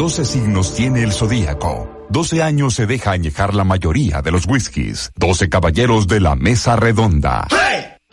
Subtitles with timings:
[0.00, 2.06] 12 signos tiene el zodíaco.
[2.08, 5.12] 12 años se deja añejar la mayoría de los whiskies.
[5.16, 7.46] 12 caballeros de la mesa redonda.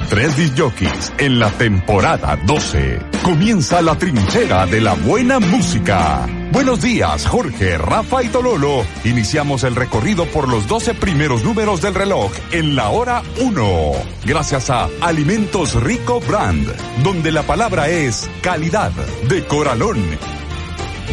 [0.10, 3.00] Tres disjockeys en la temporada 12.
[3.24, 6.28] Comienza la trinchera de la buena música.
[6.52, 8.86] Buenos días, Jorge, Rafa y Tololo.
[9.06, 13.92] Iniciamos el recorrido por los 12 primeros números del reloj en la hora 1.
[14.26, 16.68] Gracias a Alimentos Rico Brand,
[17.02, 18.92] donde la palabra es calidad
[19.30, 20.37] de Coralón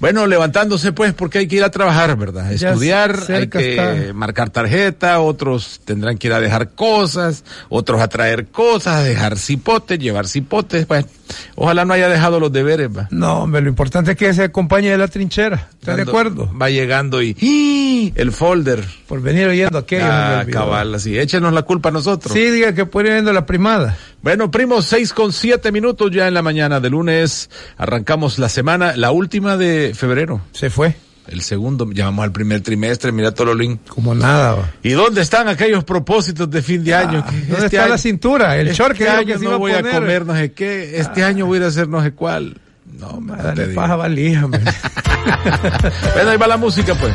[0.00, 2.52] Bueno, levantándose pues porque hay que ir a trabajar, ¿verdad?
[2.52, 8.46] Estudiar, hay que marcar tarjeta, otros tendrán que ir a dejar cosas, otros a traer
[8.46, 11.06] cosas, a dejar cipotes, llevar cipotes, pues.
[11.54, 13.06] Ojalá no haya dejado los deberes, va.
[13.10, 15.68] No, hombre, lo importante es que se acompañe de la trinchera.
[15.78, 16.50] ¿Está de acuerdo?
[16.60, 18.84] Va llegando y el folder.
[19.06, 20.06] Por venir oyendo aquello.
[20.08, 21.18] Ah, cabal, así.
[21.18, 22.32] Échenos la culpa a nosotros.
[22.32, 23.96] Sí, diga que puede ir viendo la primada.
[24.22, 27.48] Bueno, primo, seis con siete minutos ya en la mañana de lunes.
[27.78, 30.40] Arrancamos la semana, la última de febrero.
[30.52, 30.94] Se fue.
[31.26, 33.78] El segundo, llamamos al primer trimestre, mira Tololín.
[33.88, 34.72] Como nada.
[34.82, 37.22] ¿Y dónde están aquellos propósitos de fin de año?
[37.24, 38.56] Ah, ¿Dónde este está la cintura?
[38.56, 41.66] El short que, año no voy a, comer no sé qué, este año voy a
[41.66, 42.60] hacer no sé cuál.
[42.98, 47.12] No, me Dale paja valija, bueno, ahí va la música, pues.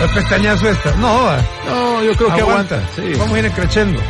[0.00, 0.94] El pestañazo esta.
[0.96, 1.36] No,
[1.66, 2.80] no, yo creo que aguanta.
[2.94, 3.14] Sí.
[3.18, 4.00] Vamos a ir creciendo.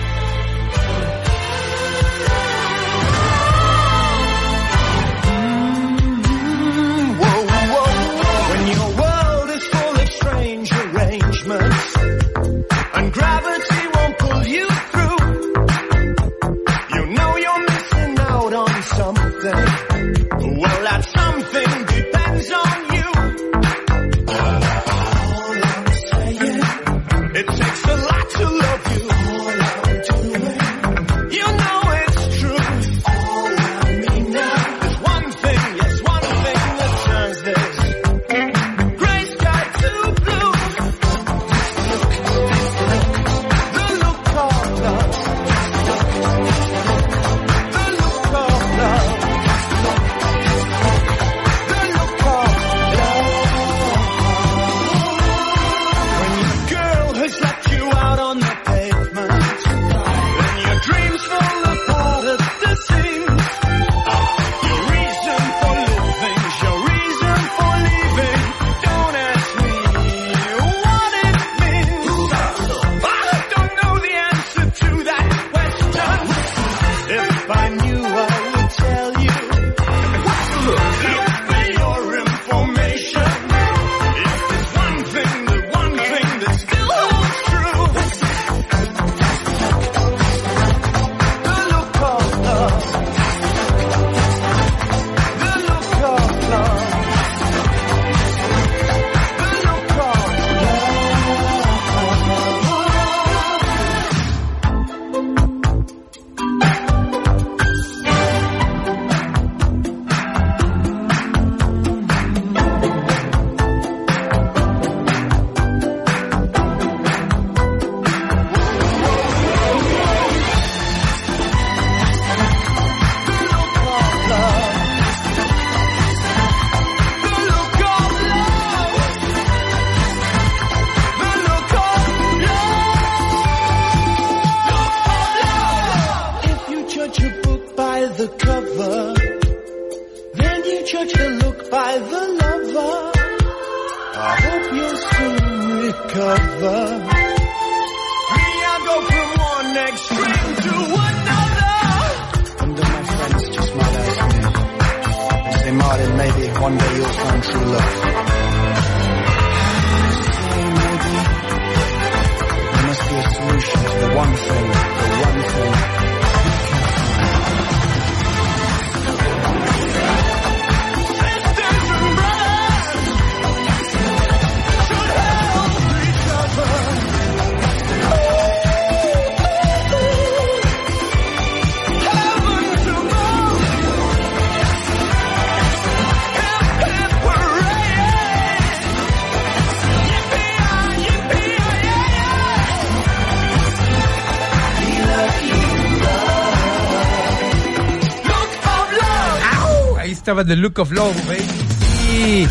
[200.26, 202.48] Estaba The Look of Love, baby.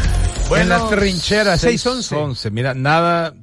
[0.48, 2.50] Bueno, en la trinchera, 611.
[2.50, 3.34] Mira, nada,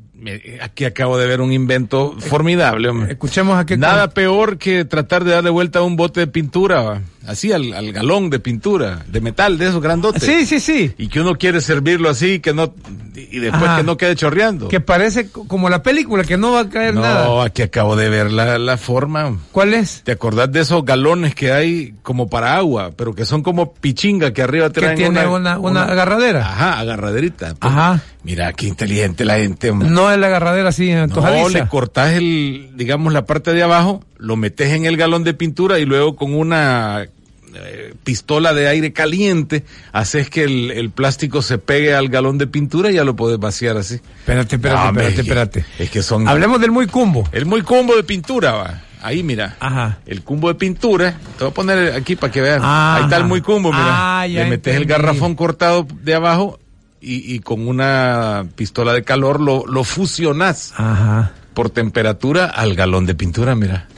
[0.62, 3.12] Aquí acabo de ver un invento formidable, hombre.
[3.12, 7.52] Escuchemos a Nada peor que tratar de darle vuelta a un bote de pintura, así
[7.52, 10.22] al, al, galón de pintura, de metal, de esos grandotes.
[10.22, 10.94] Sí, sí, sí.
[10.96, 12.72] Y que uno quiere servirlo así, que no,
[13.14, 14.68] y después que no quede chorreando.
[14.68, 17.26] Que parece como la película, que no va a caer nada.
[17.26, 19.38] No, aquí acabo de ver la, la forma.
[19.52, 20.02] ¿Cuál es?
[20.04, 24.32] ¿Te acordás de esos galones que hay como para agua, pero que son como pichinga
[24.32, 26.40] que arriba traen que tiene una, una, agarradera?
[26.40, 27.54] Ajá, agarraderita.
[27.54, 28.02] Pues, Ajá.
[28.22, 29.72] Mira, qué inteligente la gente.
[29.72, 34.36] No es la agarradera así, No, le cortás el, digamos, la parte de abajo, lo
[34.36, 37.06] metes en el galón de pintura y luego con una
[37.54, 42.90] eh, pistola de aire caliente, haces que el, plástico se pegue al galón de pintura
[42.90, 43.94] y ya lo puedes vaciar así.
[43.94, 45.64] Espérate, espérate, espérate, espérate.
[45.78, 46.28] Es que son.
[46.28, 47.28] Hablemos del muy cumbo.
[47.32, 48.82] El muy cumbo de pintura, va.
[49.02, 49.56] Ahí, mira.
[49.58, 49.98] Ajá.
[50.06, 51.18] El cumbo de pintura.
[51.36, 52.60] Te voy a poner aquí para que vean.
[52.62, 54.20] Ahí está el muy cumbo, mira.
[54.20, 56.60] Ah, Le metes el garrafón cortado de abajo
[57.00, 60.72] y, y con una pistola de calor lo, lo fusionas.
[60.76, 61.32] Ajá.
[61.52, 63.88] Por temperatura al galón de pintura, mira.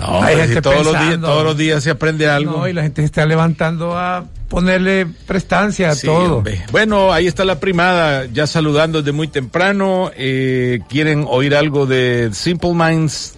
[0.00, 0.20] No,
[0.62, 2.58] todos, los días, todos los días se aprende algo.
[2.58, 6.42] No, y la gente se está levantando a ponerle prestancia a todo.
[6.72, 10.10] Bueno, ahí está la primada, ya saludando desde muy temprano.
[10.16, 13.34] Eh, ¿Quieren oír algo de Simple Minds?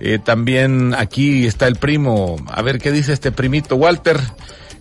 [0.00, 2.36] Eh, también aquí está el primo.
[2.48, 4.18] A ver qué dice este primito Walter.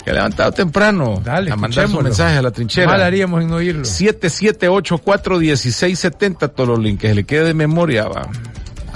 [0.04, 1.20] Que ha levantado temprano.
[1.22, 2.88] Dale, a mandar su mensaje a la trinchera.
[2.88, 3.84] Mal haríamos en oírlo.
[3.84, 7.02] 77841670, todo los links.
[7.02, 8.30] Que se le quede de memoria, va.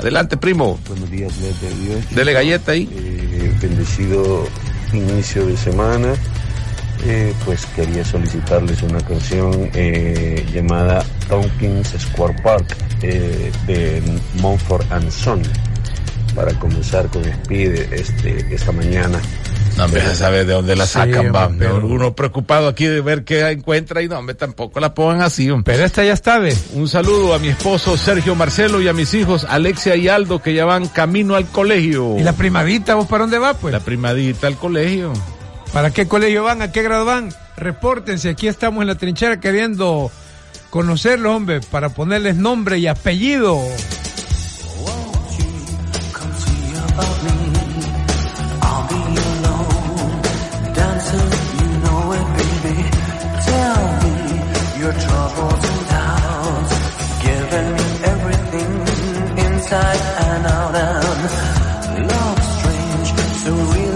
[0.01, 0.80] Adelante, primo.
[0.88, 2.09] Buenos días, de Dios.
[2.15, 2.89] Dele galleta ahí.
[2.92, 4.48] Eh, bendecido
[4.92, 6.13] inicio de semana.
[7.06, 14.01] Eh, pues quería solicitarles una canción eh, llamada Tompkins Square Park de
[14.39, 15.44] Montfort and Son
[16.36, 19.21] para comenzar con Speed este, esta mañana.
[19.81, 21.48] No, me a saber de dónde la sacan, va.
[21.48, 25.50] Uno preocupado aquí de ver qué encuentra y no, me tampoco la pongan así.
[25.66, 26.56] Pero esta ya está, ve.
[26.74, 30.54] Un saludo a mi esposo Sergio Marcelo y a mis hijos Alexia y Aldo que
[30.54, 32.16] ya van camino al colegio.
[32.19, 33.74] ¿Y la primadita, vos para dónde va, pues?
[33.74, 35.13] La primadita al colegio.
[35.74, 36.62] ¿Para qué colegio van?
[36.62, 37.33] ¿A qué grado van?
[37.57, 40.12] Repórtense, aquí estamos en la trinchera queriendo
[40.69, 43.60] conocerlos, hombre, para ponerles nombre y apellido.
[60.31, 63.10] ran out and love strange,
[63.44, 63.91] so real.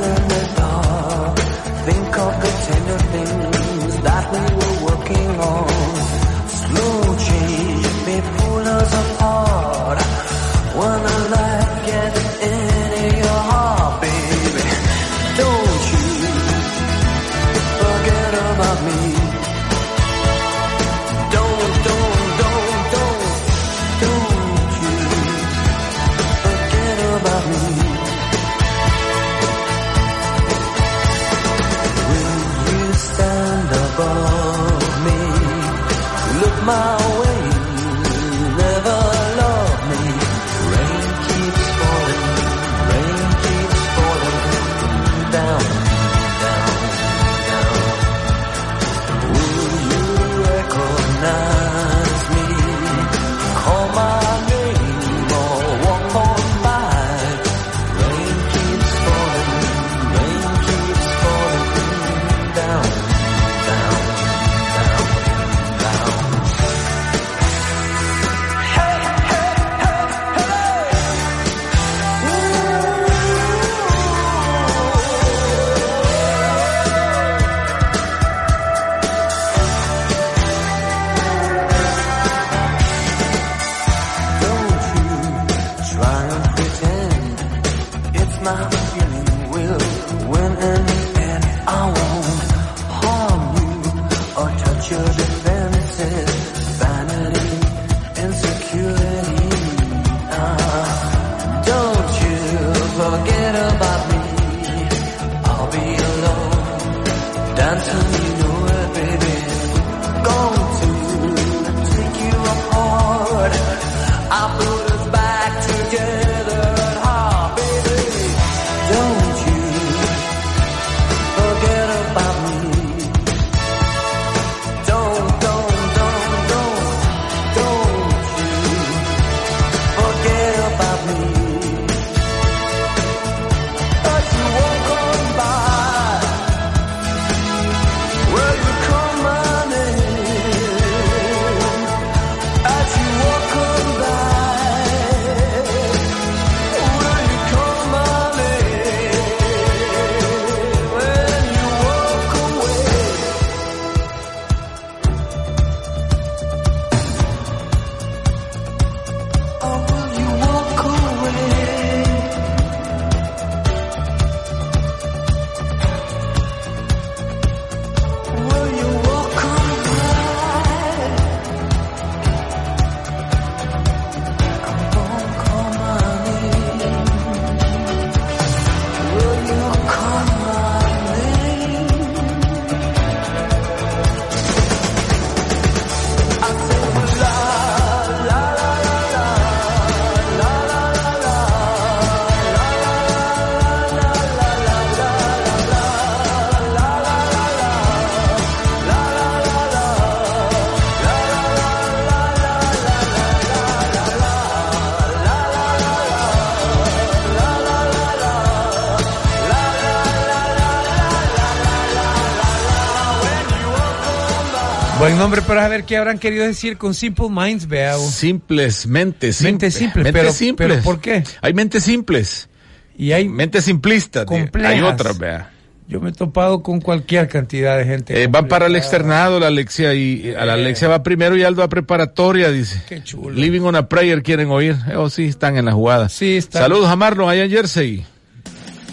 [215.25, 217.97] Buen nombre para saber qué habrán querido decir con Simple Minds, vea.
[217.97, 219.73] Simples, mentes simples.
[219.73, 220.83] simples, pero, simples.
[220.83, 221.23] ¿por qué?
[221.41, 222.47] Hay mentes simples.
[222.95, 224.27] Y hay mentes simplistas.
[224.63, 225.51] Hay otras, vea.
[225.87, 228.21] Yo me he topado con cualquier cantidad de gente.
[228.21, 231.63] Eh, van para el externado la Alexia y a la Alexia va primero y Aldo
[231.63, 232.83] a preparatoria, dice.
[232.87, 233.35] Qué chulo.
[233.35, 234.75] Living on a Prayer quieren oír.
[234.95, 236.07] Oh, sí, están en la jugada.
[236.07, 236.61] Sí, están.
[236.61, 238.05] Saludos a Marlon allá en Jersey.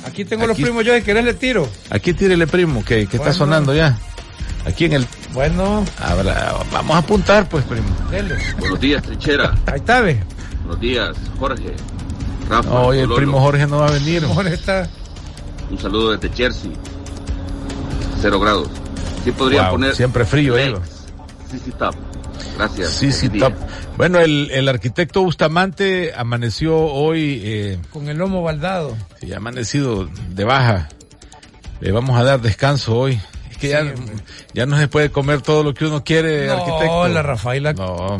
[0.06, 1.68] Aquí tengo los primos yo, ¿querés le tiro?
[1.90, 3.98] Aquí tírele primo, que, que está sonando ya.
[4.64, 5.06] Aquí en el...
[5.32, 5.84] Bueno.
[6.72, 7.88] vamos a apuntar pues, primo.
[8.58, 9.54] Buenos días, Trinchera.
[9.66, 10.22] Ahí está, ve.
[10.60, 11.74] Buenos días, Jorge.
[12.48, 12.80] Rafa.
[12.80, 14.24] Hoy el primo Jorge no va a venir.
[14.24, 14.88] Jorge está...
[15.70, 16.72] Un saludo desde Jersey.
[18.20, 18.68] Cero grados.
[19.24, 19.94] Sí podría poner...
[19.96, 20.74] Siempre frío, eh.
[21.50, 21.94] Sí, sí, top.
[22.56, 22.90] Gracias.
[22.90, 23.52] Sí, sí, top.
[23.96, 27.40] Bueno, el, el arquitecto Bustamante amaneció hoy...
[27.42, 28.96] Eh, Con el lomo baldado.
[29.20, 30.88] Sí, amanecido de baja.
[31.80, 33.20] Le vamos a dar descanso hoy.
[33.62, 33.94] Que ya,
[34.54, 37.06] ya no se puede comer todo lo que uno quiere, no, arquitecto.
[37.06, 37.72] la Rafaela.
[37.72, 38.16] No.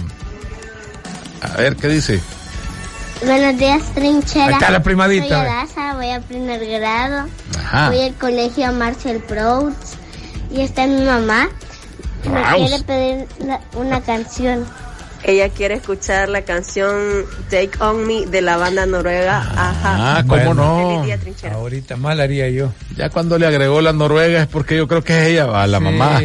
[1.41, 2.21] A ver, ¿qué dice?
[3.27, 4.47] Buenos días, trinchera.
[4.47, 5.67] Ahí está la primadita.
[5.67, 7.27] Soy voy a primer grado.
[7.89, 9.73] Voy al colegio Marcel Proud.
[10.53, 11.49] Y está mi mamá.
[12.33, 13.27] Me quiere pedir
[13.75, 14.65] una canción.
[15.25, 19.39] Ella quiere escuchar la canción Take On Me de la banda noruega.
[19.39, 20.19] Ajá.
[20.19, 21.05] Ah, ¿cómo no?
[21.53, 22.73] Ahorita mal haría yo.
[22.97, 25.79] Ya cuando le agregó la noruega es porque yo creo que es ella, va, la
[25.79, 26.21] mamá.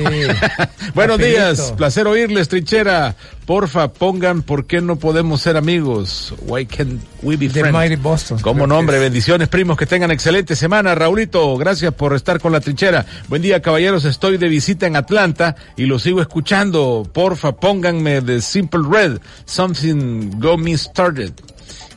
[0.96, 3.16] Buenos días, placer oírles, trinchera.
[3.48, 6.34] Porfa, pongan por qué no podemos ser amigos.
[6.42, 7.72] Why can't we be friends?
[7.72, 8.40] Mighty Boston.
[8.42, 10.94] Como nombre, bendiciones, primos, que tengan excelente semana.
[10.96, 13.06] Raulito, gracias por estar con la trinchera.
[13.30, 17.10] Buen día, caballeros, estoy de visita en Atlanta y lo sigo escuchando.
[17.14, 21.32] Porfa, pónganme de Simple Red, Something Go Me Started.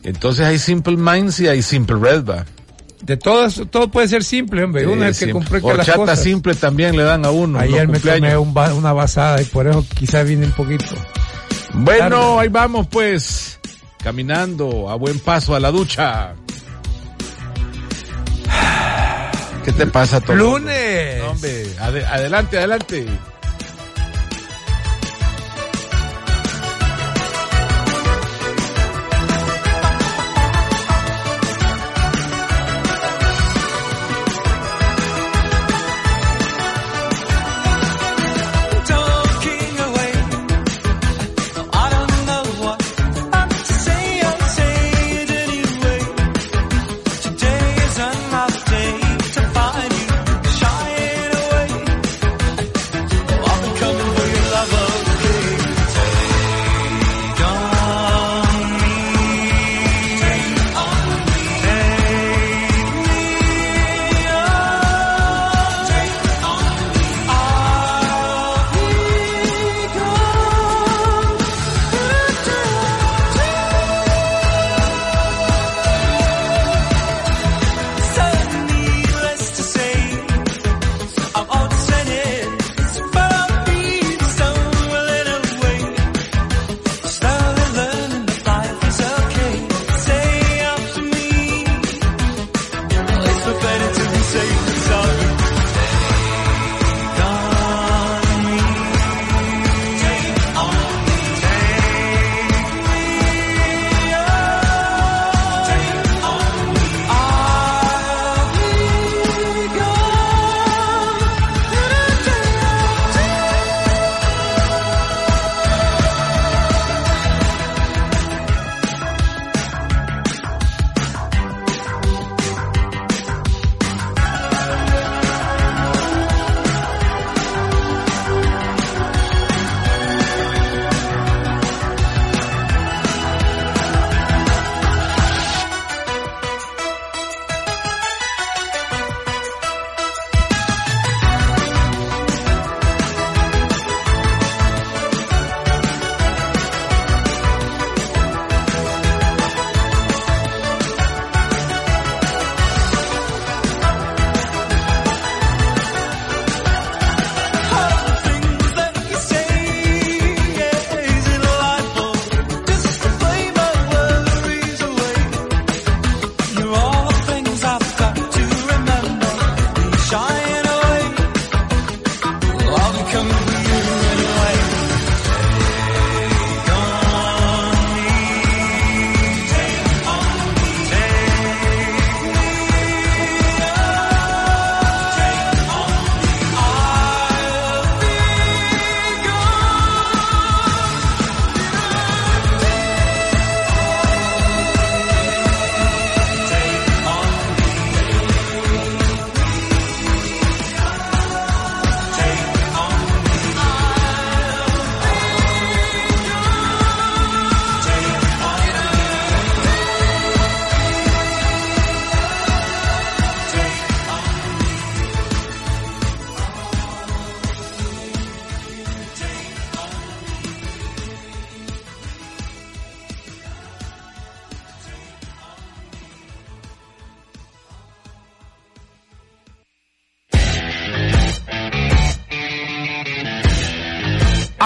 [0.04, 2.46] Entonces hay Simple Minds y hay Simple Red, va.
[3.02, 4.86] De todos, todo puede ser simple, hombre.
[4.86, 6.22] uno es el que compré las cosas.
[6.22, 7.58] simple también le dan a uno.
[7.58, 10.94] Ayer me tomé una basada y por eso quizás viene un poquito.
[11.72, 13.58] Bueno, ahí vamos pues,
[14.02, 16.34] caminando a buen paso a la ducha.
[19.64, 20.36] ¿Qué te pasa, todo?
[20.36, 21.22] Lunes.
[21.22, 23.06] hombre, adelante, adelante.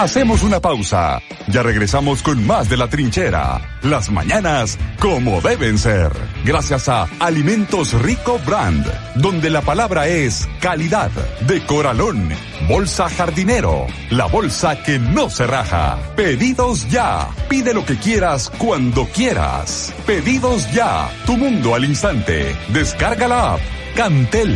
[0.05, 1.19] Hacemos una pausa.
[1.47, 3.59] Ya regresamos con más de la trinchera.
[3.81, 6.11] Las mañanas como deben ser.
[6.43, 11.09] Gracias a Alimentos Rico Brand, donde la palabra es calidad.
[11.47, 12.29] De Coralón.
[12.69, 13.87] Bolsa Jardinero.
[14.11, 15.97] La bolsa que no se raja.
[16.15, 17.27] Pedidos ya.
[17.49, 19.91] Pide lo que quieras cuando quieras.
[20.05, 21.09] Pedidos ya.
[21.25, 22.55] Tu mundo al instante.
[22.67, 23.59] Descarga la app.
[23.95, 24.55] Cantel.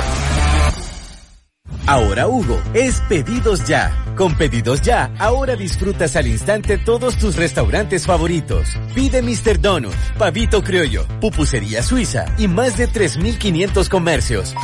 [1.86, 3.96] Ahora Hugo es pedidos ya.
[4.16, 8.68] Con pedidos ya, ahora disfrutas al instante todos tus restaurantes favoritos.
[8.94, 9.60] Pide Mr.
[9.60, 14.54] Donut, Pavito Criollo, Pupusería Suiza y más de 3.500 comercios.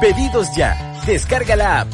[0.00, 0.76] Pedidos ya.
[1.06, 1.88] Descarga la app.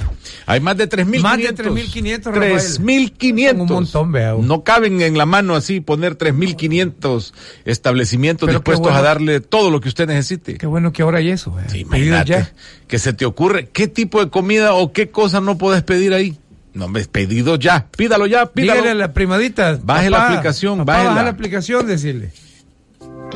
[0.47, 1.21] Hay más de 3.500.
[1.21, 2.23] Más de 3.500.
[2.23, 3.61] 3.500.
[3.61, 4.35] Un montón, vea.
[4.39, 7.33] No caben en la mano así poner 3.500
[7.65, 10.57] establecimientos dispuestos a darle todo lo que usted necesite.
[10.59, 11.55] Qué bueno que ahora hay eso.
[11.69, 12.49] Sí, imagínate.
[12.87, 16.39] Que se te ocurre qué tipo de comida o qué cosa no puedes pedir ahí.
[16.75, 17.87] No, me pedido ya.
[17.97, 18.81] Pídalo ya, pídalo.
[18.81, 19.79] Dígale a la primadita.
[19.83, 22.33] Baje la aplicación, baje la aplicación, decirle.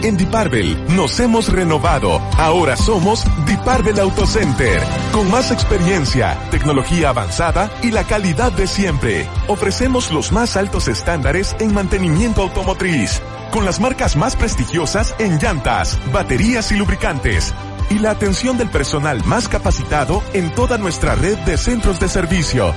[0.03, 2.21] En Diparvel nos hemos renovado.
[2.37, 4.83] Ahora somos Diparvel Auto Center.
[5.13, 9.27] Con más experiencia, tecnología avanzada y la calidad de siempre.
[9.49, 13.23] Ofrecemos los más altos estándares en mantenimiento automotriz.
[13.51, 17.55] Con las marcas más prestigiosas en llantas, baterías y lubricantes.
[17.89, 22.75] Y la atención del personal más capacitado en toda nuestra red de centros de servicio.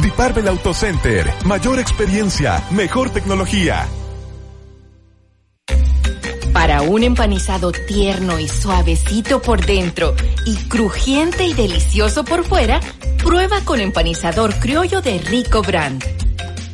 [0.00, 1.30] Diparvel Auto Center.
[1.44, 3.86] Mayor experiencia, mejor tecnología.
[6.52, 12.78] Para un empanizado tierno y suavecito por dentro y crujiente y delicioso por fuera,
[13.24, 16.04] prueba con empanizador criollo de Rico Brand.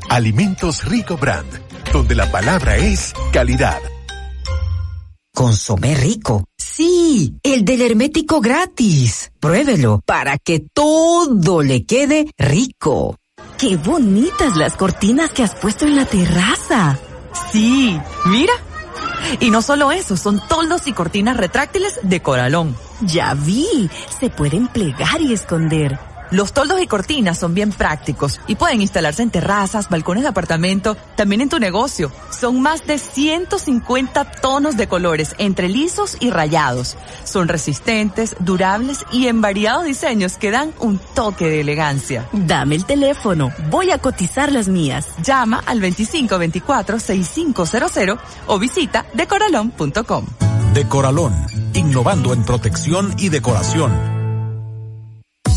[0.08, 1.46] Alimentos Rico Brand,
[1.92, 3.78] donde la palabra es calidad.
[5.32, 6.44] Consomé rico.
[6.58, 9.30] Sí, el del hermético gratis.
[9.38, 13.16] Pruébelo para que todo le quede rico.
[13.56, 16.98] Qué bonitas las cortinas que has puesto en la terraza.
[17.52, 18.52] Sí, mira
[19.40, 22.76] y no solo eso, son toldos y cortinas retráctiles de coralón.
[23.00, 26.07] Ya vi, se pueden plegar y esconder.
[26.30, 30.94] Los toldos y cortinas son bien prácticos y pueden instalarse en terrazas, balcones de apartamento,
[31.16, 32.12] también en tu negocio.
[32.30, 36.98] Son más de 150 tonos de colores entre lisos y rayados.
[37.24, 42.28] Son resistentes, durables y en variados diseños que dan un toque de elegancia.
[42.32, 45.06] Dame el teléfono, voy a cotizar las mías.
[45.22, 50.26] Llama al 2524-6500 o visita decoralón.com.
[50.74, 51.32] Decoralón,
[51.72, 54.17] innovando en protección y decoración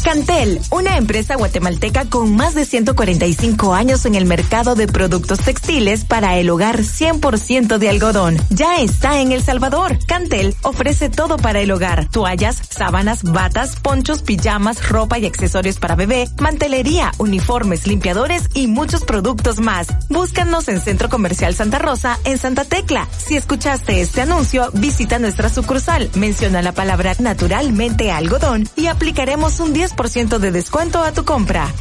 [0.04, 6.06] Cantel, una empresa guatemalteca con más de 145 años en el mercado de productos textiles
[6.06, 8.38] para el hogar 100% de algodón.
[8.50, 10.00] Ya está en El Salvador.
[10.08, 12.10] Cantel ofrece todo para el hogar.
[12.10, 19.04] Toallas, sábanas, batas, ponchos, pijamas, ropa y accesorios para bebé, mantelería, uniformes, limpiadores y muchos
[19.04, 19.88] productos más.
[20.10, 23.08] Búscanos en Centro Comercial Santa Rosa en Santa Tecla.
[23.18, 29.74] Si escuchaste este anuncio, visita nuestra sucursal, menciona la palabra naturalmente algodón y aplicaremos un
[29.74, 31.72] 10 ciento de descuento a tu compra.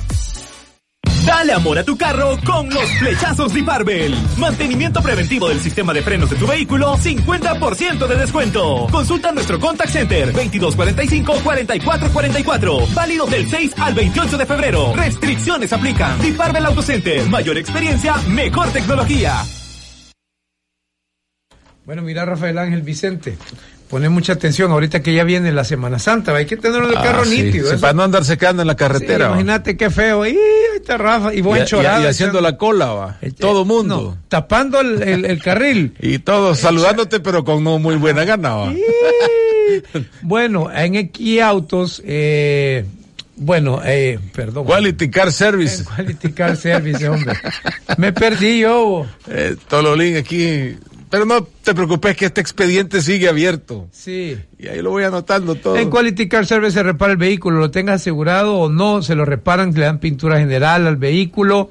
[1.27, 4.15] Dale amor a tu carro con los flechazos de Parvel.
[4.39, 8.87] Mantenimiento preventivo del sistema de frenos de tu vehículo, 50% de descuento.
[8.91, 12.95] Consulta nuestro contact center 2245-4444.
[12.95, 14.93] Válido del 6 al 28 de febrero.
[14.95, 16.21] Restricciones aplican.
[16.21, 17.29] Diparvel Auto Center.
[17.29, 19.45] Mayor experiencia, mejor tecnología.
[21.85, 23.37] Bueno, mira Rafael Ángel Vicente.
[23.91, 27.03] Pone mucha atención ahorita que ya viene la Semana Santa, hay que tener el ah,
[27.03, 27.77] carro nítido.
[27.81, 29.27] para no andar secando en la carretera.
[29.27, 30.39] imagínate qué feo, ahí
[30.77, 32.05] está Rafa, y buen chorado.
[32.05, 33.19] Y, haciendo la cola, va.
[33.37, 34.17] todo mundo.
[34.29, 35.95] tapando el, carril.
[36.01, 38.73] y todos saludándote, pero con no muy buena gana, va.
[40.23, 42.85] bueno, en Equiautos, eh,
[43.35, 44.67] Bueno, eh, perdón.
[44.67, 45.83] Quality Car Service.
[45.83, 47.35] Quality Car Service, hombre.
[47.97, 49.05] Me perdí yo.
[49.27, 50.77] Eh, Tololín aquí.
[51.11, 53.89] Pero no te preocupes que este expediente sigue abierto.
[53.91, 54.39] Sí.
[54.59, 55.77] Y ahí lo voy anotando todo.
[55.77, 59.25] En Quality Car Service se repara el vehículo, lo tenga asegurado o no, se lo
[59.25, 61.71] reparan, le dan pintura general al vehículo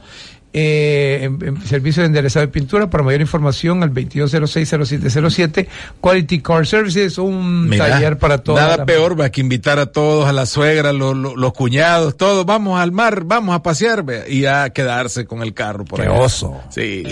[0.52, 2.89] eh, en, servicio de enderezado de pintura.
[2.89, 5.67] Para mayor información, al 2206-0707.
[6.02, 8.60] Quality Car Services, un taller para todos.
[8.60, 12.45] Nada peor va que invitar a todos, a la suegra, los cuñados, todos.
[12.45, 15.86] Vamos al mar, vamos a pasear y a quedarse con el carro.
[15.86, 16.60] Por Qué oso.
[16.69, 17.04] Sí.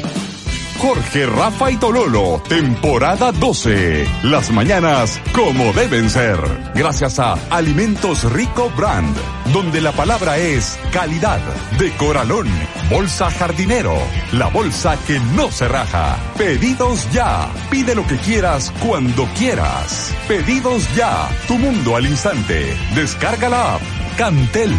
[0.79, 4.07] Jorge Rafa y Tololo, temporada 12.
[4.23, 6.37] Las mañanas como deben ser.
[6.75, 9.15] Gracias a Alimentos Rico Brand,
[9.53, 11.39] donde la palabra es calidad.
[11.79, 12.47] De Coralón,
[12.91, 13.97] Bolsa Jardinero,
[14.33, 16.17] la bolsa que no se raja.
[16.37, 17.49] Pedidos ya.
[17.71, 20.13] Pide lo que quieras cuando quieras.
[20.27, 21.27] Pedidos ya.
[21.47, 22.77] Tu mundo al instante.
[22.93, 23.96] Descarga la app.
[24.17, 24.73] Cantel.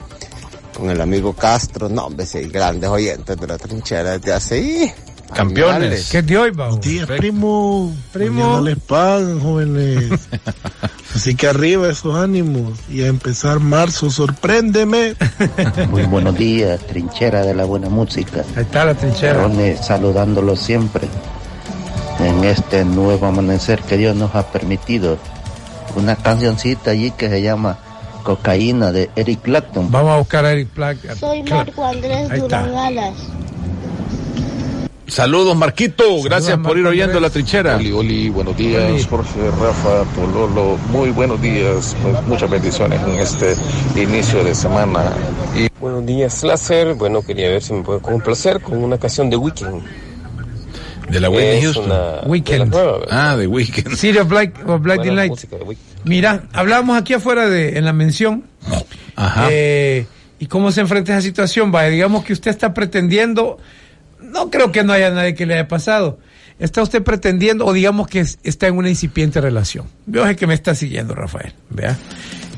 [0.76, 1.88] con el amigo Castro.
[1.88, 4.62] No, hombre, sí, grandes oyentes de la trinchera desde hace
[5.34, 6.10] Campeones.
[6.10, 6.80] ¿Qué de hoy, Bau?
[6.80, 7.94] Días, primo.
[8.12, 8.44] Primo.
[8.44, 10.28] No les pagan, jóvenes.
[11.16, 15.16] Así que arriba esos ánimos y a empezar marzo, sorpréndeme.
[15.90, 18.44] Muy buenos días, trinchera de la buena música.
[18.56, 19.50] Ahí está la trinchera.
[19.82, 21.08] saludándolos siempre
[22.20, 25.18] en este nuevo amanecer que Dios nos ha permitido.
[25.96, 27.78] Una cancioncita allí que se llama
[28.24, 29.90] Cocaína de Eric Clapton.
[29.92, 31.16] Vamos a buscar a Eric Clapton.
[31.16, 32.74] Soy Marco Andrés Durán
[35.08, 36.22] Saludos, Marquito.
[36.24, 37.76] Gracias por ir oyendo la trinchera.
[37.76, 39.06] Oli, Oli, buenos días.
[39.08, 41.96] Jorge, Rafa, Pololo, muy buenos días.
[42.28, 43.56] Muchas bendiciones en este
[43.96, 45.14] inicio de semana.
[45.56, 45.68] Y...
[45.80, 46.96] Buenos días, Láser.
[46.96, 49.84] Bueno, quería ver si me pueden complacer con una canción de Weekend.
[51.10, 51.92] De la Whitney Houston.
[52.26, 52.76] Weekend.
[53.12, 53.96] ah, de Weekend.
[53.96, 55.02] City of Black, of Black
[56.04, 58.46] Mira, hablamos aquí afuera de, en la mención.
[59.16, 59.48] Ajá.
[59.52, 60.08] Eh,
[60.40, 61.72] y cómo se enfrenta esa situación.
[61.72, 63.60] Vaya, digamos que usted está pretendiendo
[64.36, 66.20] no creo que no haya nadie que le haya pasado.
[66.60, 69.88] ¿Está usted pretendiendo o digamos que está en una incipiente relación?
[70.06, 71.54] Veo que me está siguiendo, Rafael.
[71.70, 71.98] Vea.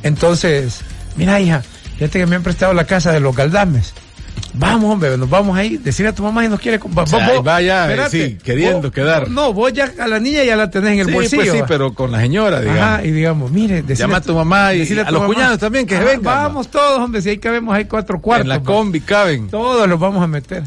[0.03, 0.81] Entonces,
[1.15, 1.63] mira, hija,
[1.97, 3.93] fíjate que me han prestado la casa de los Galdames.
[4.53, 5.77] Vamos, hombre, nos vamos ahí.
[5.77, 6.79] Decirle a tu mamá y nos quiere.
[7.43, 9.29] vaya, sí, queriendo quedar.
[9.29, 11.43] No, vos ya a la niña ya la tenés en el bolsillo.
[11.43, 12.81] Pues sí, pero con la señora, digamos.
[12.81, 16.03] Ajá, y digamos, mire, llama a tu mamá y, a, los cuñados también que se
[16.03, 16.23] vengan.
[16.23, 18.45] Vamos todos, hombre, si ahí cabemos, hay cuatro cuartos.
[18.45, 19.49] En la combi caben.
[19.49, 20.63] Todos los vamos a meter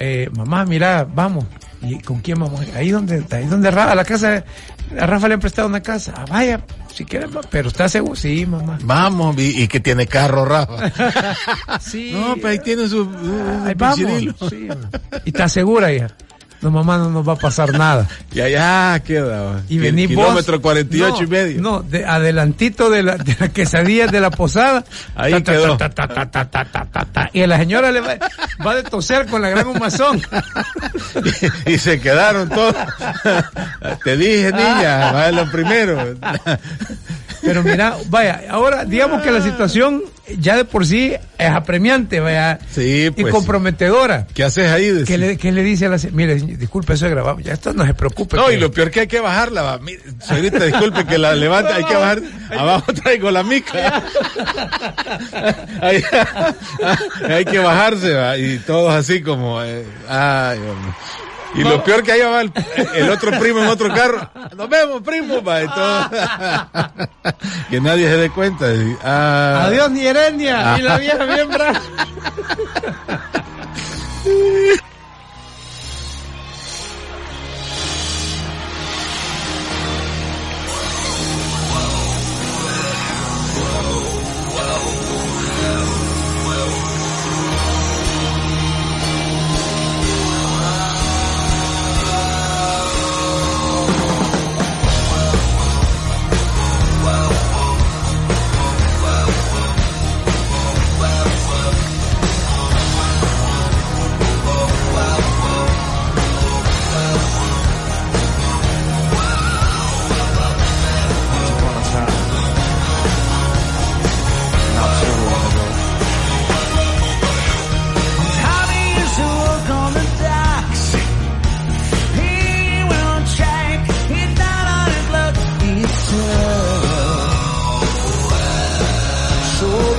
[0.00, 1.44] eh, mamá, mira, vamos.
[1.82, 2.60] ¿Y con quién vamos?
[2.74, 4.44] Ahí donde, ahí donde Rafa, la casa,
[4.98, 6.14] a Rafa le han prestado una casa.
[6.16, 6.60] Ah, vaya,
[6.92, 8.78] si quieres, pero está seguro, sí, mamá.
[8.82, 10.90] Vamos, y, que tiene carro, Rafa.
[11.80, 12.12] sí.
[12.12, 13.06] No, pues ahí tiene su,
[13.76, 13.98] vamos,
[14.50, 14.68] sí,
[15.24, 16.08] y está segura, hija
[16.62, 18.06] no mamá no nos va a pasar nada.
[18.32, 19.62] Y allá queda.
[19.68, 21.60] Y vení Kilómetro 48 y medio.
[21.60, 24.84] No, de, adelantito de la, de la quesadilla de la posada.
[25.16, 25.76] Ahí quedó.
[27.32, 28.16] y a la señora le va,
[28.64, 30.22] va a toser con la gran humazón.
[31.66, 32.76] y, se quedaron todos.
[34.04, 36.14] Te dije, niña, va lo primero.
[37.42, 40.02] Pero mira, vaya, ahora digamos que la situación
[40.38, 44.26] ya de por sí es apremiante, vaya, y pues, comprometedora.
[44.34, 45.04] ¿Qué haces ahí?
[45.06, 47.86] ¿Qué le, ¿Qué le, dice a la Mire, disculpe, eso es grabado, ya esto no
[47.86, 48.36] se preocupe.
[48.36, 49.80] No, y lo peor que hay que bajarla, va.
[50.20, 53.72] señorita, disculpe que la levante, hay que bajar, abajo traigo la mica.
[55.80, 56.02] hay,
[57.28, 60.92] hay, que bajarse, va, y todos así como, eh, ay, hombre.
[61.54, 64.30] Y lo peor que ahí va el, otro primo en otro carro.
[64.56, 66.10] Nos vemos, primo, va, y todo.
[67.70, 68.66] que nadie se dé cuenta.
[69.02, 69.64] Ah.
[69.66, 70.76] Adiós, ni Herendia.
[70.78, 71.80] Y la vieja bien brava.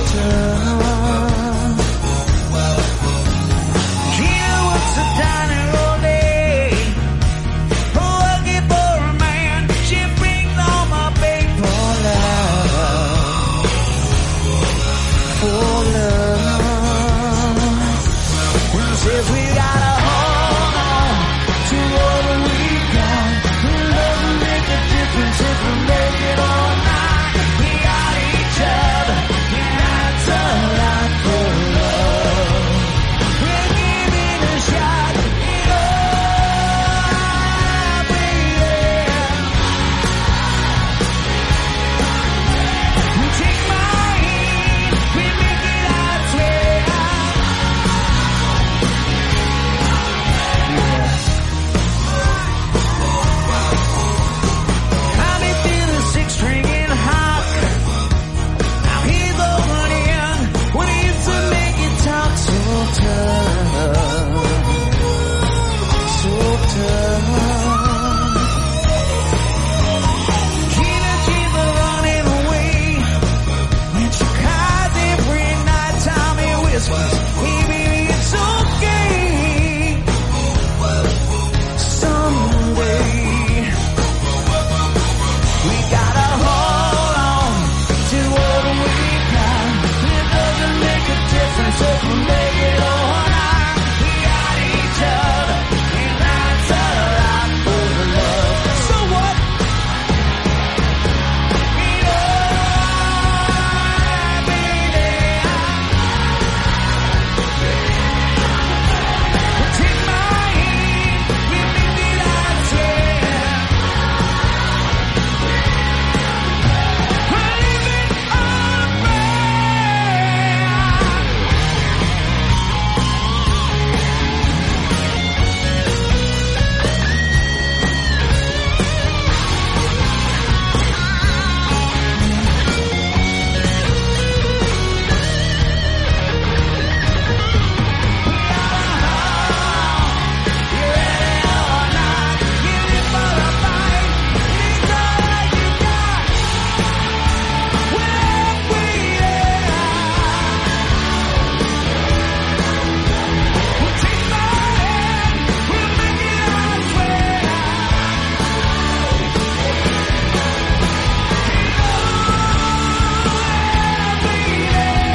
[0.04, 0.81] turn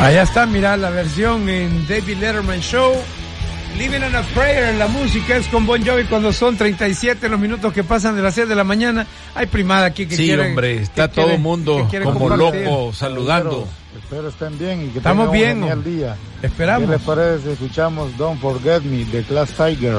[0.08, 2.96] Allá está, mira la versión en David Letterman Show.
[3.78, 7.74] Living on a Prayer, la música es con Bon Jovi cuando son 37 los minutos
[7.74, 9.06] que pasan de las 6 de la mañana.
[9.36, 13.68] Hay primada aquí que sí, hombre, está todo el mundo como loco saludando.
[14.02, 15.64] Espero, estén bien y que Estamos bien.
[15.64, 16.16] Un día.
[16.42, 16.90] Esperamos.
[16.90, 19.98] ¿Qué les parece si escuchamos Don't Forget Me de Class Tiger?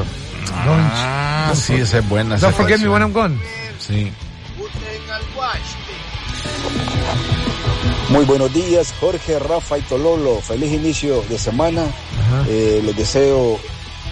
[0.54, 2.38] Ah, sí, esa es buena.
[2.38, 3.38] Don't Forget Me When I'm Gone.
[3.78, 4.10] Sí.
[8.10, 10.40] Muy buenos días, Jorge, Rafa y Tololo.
[10.40, 11.84] Feliz inicio de semana.
[12.48, 13.58] Eh, les deseo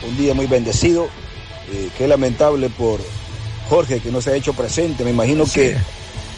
[0.06, 1.08] un día muy bendecido.
[1.72, 3.00] Eh, qué lamentable por
[3.70, 5.02] Jorge que no se ha hecho presente.
[5.02, 5.76] Me imagino que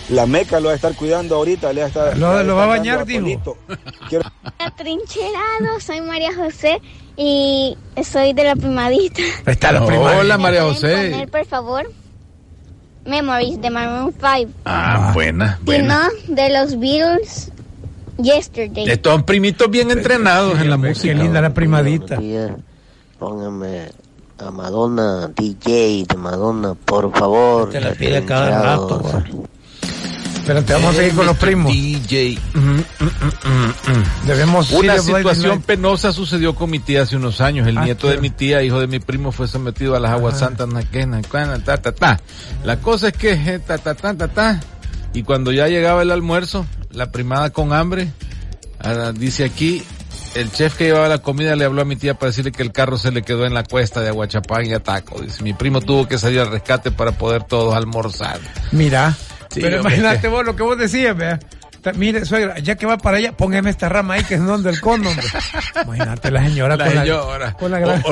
[0.08, 2.16] La meca lo va a estar cuidando ahorita, le va a estar.
[2.16, 3.58] Lo, va a bañar, dijo.
[4.08, 4.24] Quiero...
[4.58, 6.80] Atrincherado, soy María José
[7.16, 9.20] y soy de la primadita.
[9.44, 10.20] Está la primadita.
[10.20, 11.10] Hola, María José.
[11.10, 11.90] Poner, por favor,
[13.08, 14.52] Memories de Maroon 5.
[14.64, 16.10] Ah, buena, buena.
[16.26, 17.50] Y no, de los Beatles,
[18.18, 18.88] Yesterday.
[18.88, 21.14] Estos primitos bien entrenados en la música.
[21.14, 22.20] Qué linda la primadita.
[23.18, 23.90] Póngame
[24.38, 27.70] a Madonna, DJ de Madonna, por favor.
[27.70, 29.02] Te la pide cada rato.
[30.48, 31.70] Espérate, vamos a seguir con los primos.
[31.70, 32.38] DJ.
[34.24, 37.68] Debemos Una situación penosa sucedió con mi tía hace unos años.
[37.68, 40.38] El ah, nieto de mi tía, hijo de mi primo, fue sometido a las aguas
[40.38, 40.66] santas.
[41.66, 42.20] Ta, ta, ta.
[42.64, 44.60] La cosa es que eh, ta, ta, ta, ta, ta.
[45.12, 48.10] Y cuando ya llegaba el almuerzo, la primada con hambre,
[48.80, 49.82] ah, dice aquí,
[50.34, 52.72] el chef que llevaba la comida le habló a mi tía para decirle que el
[52.72, 55.20] carro se le quedó en la cuesta de Aguachapán y Ataco.
[55.20, 58.40] Dice, mi primo tuvo que salir al rescate para poder todos almorzar.
[58.72, 59.14] Mira.
[59.54, 61.38] Pero imagínate vos lo que vos decías, vea.
[61.94, 64.80] Mire, suegra, ya que va para allá, póngame esta rama ahí que es donde el
[64.80, 65.08] cono,
[65.84, 67.46] Imagínate la señora la con, señora.
[67.46, 68.02] La, con la gran...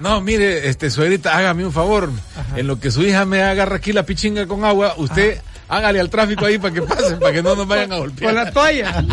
[0.00, 2.10] no, mire, este suegrita, hágame un favor.
[2.56, 6.10] En lo que su hija me agarra aquí la pichinga con agua, usted hágale al
[6.10, 8.34] tráfico ahí para que pasen, para que no nos vayan a golpear.
[8.34, 9.04] Con la toalla.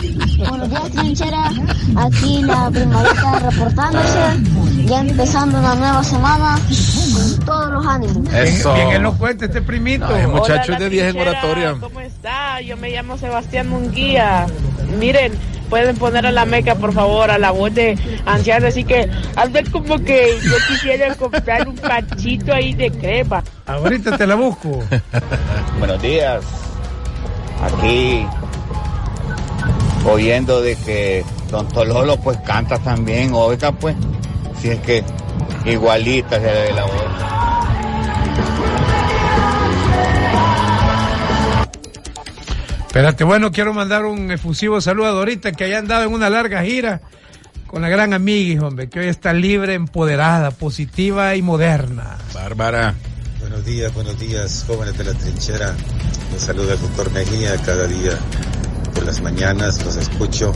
[0.49, 1.51] Buenos días, trinchera.
[1.97, 4.85] Aquí la primarita reportándose.
[4.85, 6.59] Ya empezando una nueva semana
[7.13, 8.33] con todos los ánimos.
[8.33, 8.73] Eso.
[8.73, 10.07] Bien, él nos cuenta este primito.
[10.07, 11.75] No, muchacho de 10 en oratoria.
[11.79, 12.61] ¿Cómo está?
[12.61, 14.47] Yo me llamo Sebastián Munguía.
[14.99, 15.33] Miren,
[15.71, 18.67] pueden poner a la meca, por favor, a la voz de anciana.
[18.67, 23.41] Así que hazme como que yo quisiera comprar un cachito ahí de crema.
[23.65, 24.83] Ahorita te la busco.
[25.79, 26.43] Buenos días.
[27.63, 28.25] Aquí
[30.05, 33.95] oyendo de que Don Tololo pues canta también, oiga pues,
[34.59, 35.03] si es que
[35.65, 37.60] igualita se le la voz.
[42.91, 46.61] Espérate, bueno, quiero mandar un efusivo saludo a Dorita que haya andado en una larga
[46.61, 46.99] gira
[47.65, 52.17] con la gran amiga, hombre, que hoy está libre, empoderada, positiva y moderna.
[52.33, 52.93] Bárbara.
[53.39, 55.73] Buenos días, buenos días, jóvenes de la trinchera.
[56.33, 58.11] Un saludo al doctor Mejía cada día
[58.93, 60.51] por las mañanas, los escucho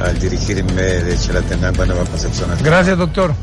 [0.00, 2.50] al dirigirme de Chalatenango Nueva Concepción.
[2.62, 3.34] Gracias, doctor.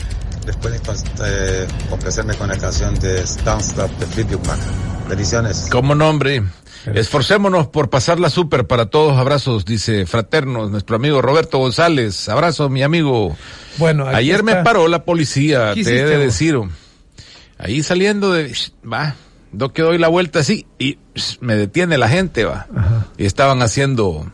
[0.46, 4.60] Después de complacerme con la canción de Stand Stop de Fleetwood Mac.
[5.10, 5.68] Bendiciones.
[5.70, 6.44] Como nombre.
[6.94, 9.18] Esforcémonos por pasarla súper para todos.
[9.18, 12.28] Abrazos, dice fraternos, nuestro amigo Roberto González.
[12.30, 13.36] Abrazo, mi amigo.
[13.78, 16.60] Bueno, ayer me paró la policía, te he de decir.
[17.58, 18.54] Ahí saliendo de,
[18.92, 19.16] va,
[19.52, 20.98] do que doy la vuelta así y
[21.40, 22.68] me detiene la gente, va.
[23.18, 24.32] Y estaban haciendo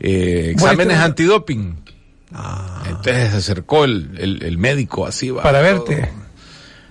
[0.00, 1.76] eh, exámenes antidoping.
[2.32, 2.82] Ah.
[2.88, 5.42] Entonces se acercó el, el, médico así, va.
[5.42, 6.10] Para verte.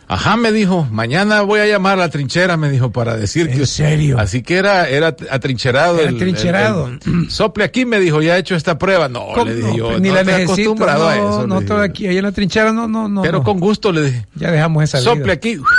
[0.08, 3.66] Ajá, me dijo, mañana voy a llamar a la trinchera, me dijo, para decir ¿En
[3.66, 4.20] serio?
[4.20, 6.00] Así que era, era atrincherado.
[6.00, 6.92] Era atrincherado.
[7.30, 9.10] sople aquí, me dijo, ya he hecho esta prueba.
[9.10, 11.48] No, le dije yo, ni la necesito, acostumbrado a eso.
[11.48, 13.24] No, todo aquí, ahí en la trinchera, no, no, no.
[13.24, 14.28] Pero con gusto le dije.
[14.36, 15.60] Ya dejamos esa Sople aquí.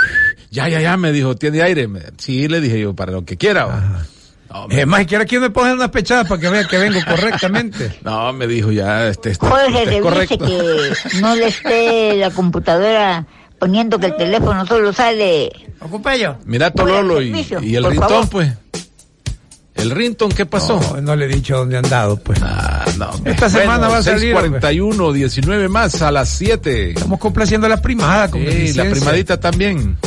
[0.49, 1.89] Ya, ya, ya, me dijo, ¿tiene aire?
[2.17, 4.05] Sí, le dije yo, para lo que quiera.
[4.49, 7.97] No, es más, quiera que me ponga unas pechadas para que vea que vengo correctamente.
[8.03, 10.37] No, me dijo ya, este, este, este correcto.
[10.37, 13.25] que no le esté la computadora
[13.59, 15.51] poniendo que el teléfono solo sale.
[16.19, 16.37] yo.
[16.45, 18.53] Mira Tololo y, y, el rintón, pues.
[19.77, 20.79] El Rinton, ¿qué pasó?
[20.95, 22.39] No, no, le he dicho dónde han dado, pues.
[22.41, 23.11] Ah, no.
[23.25, 24.33] Esta semana va a salir.
[24.33, 26.91] 41, 19 más a las 7.
[26.91, 28.29] Estamos complaciendo a la primada.
[28.29, 29.97] Con sí, la primadita también.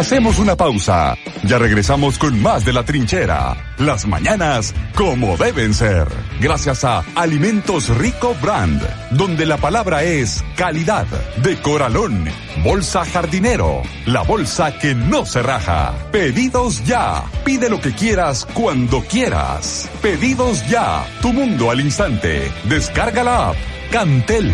[0.00, 1.14] Hacemos una pausa.
[1.42, 3.74] Ya regresamos con más de la trinchera.
[3.76, 6.08] Las mañanas como deben ser.
[6.40, 8.80] Gracias a Alimentos Rico Brand,
[9.10, 11.06] donde la palabra es calidad.
[11.42, 12.24] De Coralón.
[12.64, 13.82] Bolsa Jardinero.
[14.06, 15.92] La bolsa que no se raja.
[16.10, 17.22] Pedidos ya.
[17.44, 19.86] Pide lo que quieras cuando quieras.
[20.00, 21.04] Pedidos ya.
[21.20, 22.50] Tu mundo al instante.
[22.64, 23.56] Descarga la app.
[23.92, 24.50] Cantel.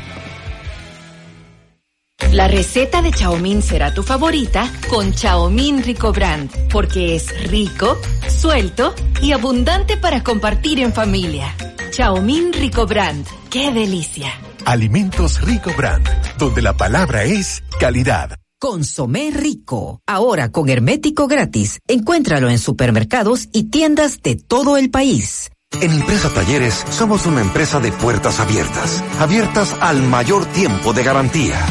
[2.32, 7.98] La receta de Chaomín será tu favorita con Chaomín Rico Brand, porque es rico,
[8.30, 11.54] suelto y abundante para compartir en familia.
[11.92, 14.32] Chaomín Rico Brand, qué delicia.
[14.66, 18.38] Alimentos Rico Brand, donde la palabra es calidad.
[18.66, 20.02] Consomé rico.
[20.08, 21.82] Ahora con hermético gratis.
[21.88, 25.52] Encuéntralo en supermercados y tiendas de todo el país.
[25.82, 31.64] En Impresa Talleres somos una empresa de puertas abiertas, abiertas al mayor tiempo de garantía.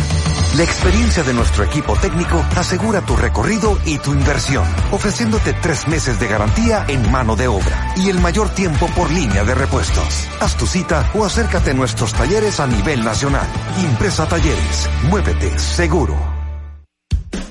[0.56, 6.20] La experiencia de nuestro equipo técnico asegura tu recorrido y tu inversión, ofreciéndote tres meses
[6.20, 10.28] de garantía en mano de obra y el mayor tiempo por línea de repuestos.
[10.38, 13.48] Haz tu cita o acércate a nuestros talleres a nivel nacional.
[13.82, 16.33] Impresa Talleres, muévete seguro.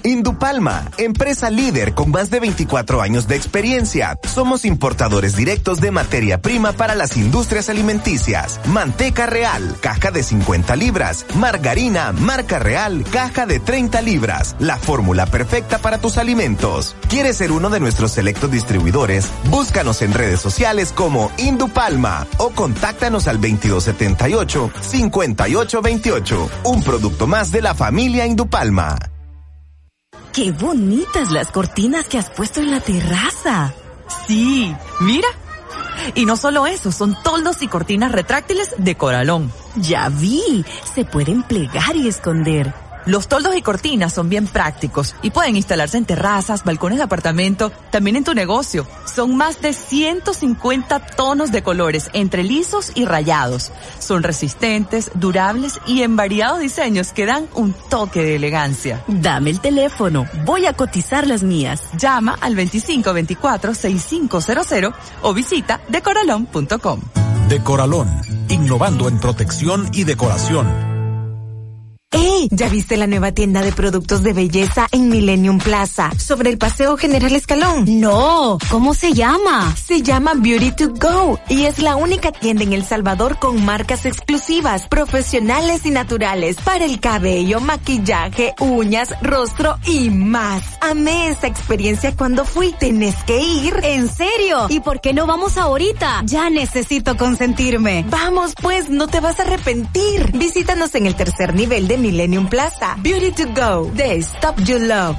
[0.04, 4.18] Indupalma, empresa líder con más de 24 años de experiencia.
[4.28, 8.60] Somos importadores directos de materia prima para las industrias alimenticias.
[8.66, 11.26] Manteca real, caja de 50 libras.
[11.36, 14.58] Margarina, marca real, caja de 30 libras.
[14.60, 16.98] La fórmula perfecta para tus alimentos.
[17.08, 19.30] ¿Quieres ser uno de nuestros selectos distribuidores?
[19.50, 26.50] Búscanos en redes sociales como Indupalma o contáctanos al 2278 5828.
[26.66, 29.13] Un producto más de la familia Indupalma.
[30.34, 33.72] ¡Qué bonitas las cortinas que has puesto en la terraza!
[34.28, 35.28] Sí, mira.
[36.16, 39.52] Y no solo eso, son toldos y cortinas retráctiles de coralón.
[39.76, 42.74] Ya vi, se pueden plegar y esconder.
[43.06, 47.70] Los toldos y cortinas son bien prácticos y pueden instalarse en terrazas, balcones de apartamento,
[47.92, 48.88] también en tu negocio.
[49.14, 53.74] Son más de 150 tonos de colores entre lisos y rayados.
[54.00, 59.04] Son resistentes, durables y en variados diseños que dan un toque de elegancia.
[59.08, 61.82] Dame el teléfono, voy a cotizar las mías.
[61.98, 64.94] Llama al 2524-6500
[65.24, 67.02] o visita decoralón.com.
[67.50, 68.08] Decoralón,
[68.48, 70.93] innovando en protección y decoración
[72.14, 72.48] ¡Ey!
[72.52, 76.12] ¿Ya viste la nueva tienda de productos de belleza en Millennium Plaza?
[76.18, 78.00] Sobre el Paseo General Escalón.
[78.00, 79.76] No, ¿cómo se llama?
[79.76, 84.06] Se llama Beauty to Go y es la única tienda en El Salvador con marcas
[84.06, 90.64] exclusivas, profesionales y naturales para el cabello, maquillaje, uñas, rostro y más.
[90.82, 92.76] Amé esa experiencia cuando fui.
[92.80, 93.74] Tenés que ir.
[93.82, 94.68] ¿En serio?
[94.70, 96.22] ¿Y por qué no vamos ahorita?
[96.26, 98.06] Ya necesito consentirme.
[98.10, 100.32] Vamos pues, no te vas a arrepentir.
[100.34, 102.98] Visítanos en el tercer nivel de Millennium Plaza.
[103.02, 105.16] Beauty to Go, de Stop You Love.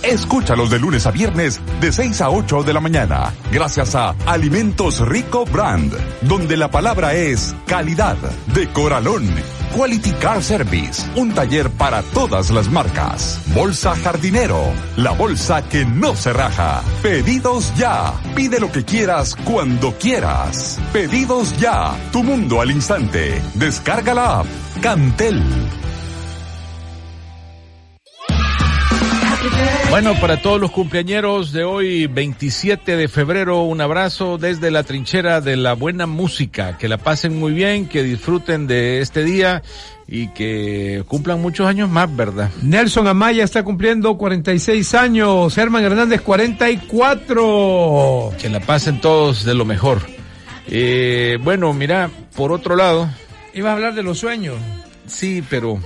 [0.03, 5.07] Escúchalos de lunes a viernes de 6 a 8 de la mañana, gracias a Alimentos
[5.07, 8.17] Rico Brand, donde la palabra es calidad
[8.55, 9.29] de Coralón.
[9.77, 13.41] Quality Car Service, un taller para todas las marcas.
[13.55, 14.61] Bolsa Jardinero,
[14.97, 16.83] la bolsa que no se raja.
[17.03, 18.13] Pedidos ya.
[18.35, 20.79] Pide lo que quieras cuando quieras.
[20.93, 21.97] Pedidos ya.
[22.13, 23.41] Tu mundo al instante.
[23.55, 24.47] Descarga la app.
[24.81, 25.43] Cantel.
[29.91, 35.41] Bueno, para todos los cumpleañeros de hoy, 27 de febrero, un abrazo desde la trinchera
[35.41, 36.79] de la buena música.
[36.79, 39.63] Que la pasen muy bien, que disfruten de este día
[40.07, 42.51] y que cumplan muchos años más, ¿verdad?
[42.63, 48.33] Nelson Amaya está cumpliendo 46 años, Herman Hernández 44.
[48.41, 50.01] Que la pasen todos de lo mejor.
[50.69, 53.11] Eh, bueno, mira, por otro lado.
[53.55, 54.57] Iba a hablar de los sueños.
[55.07, 55.81] Sí, pero...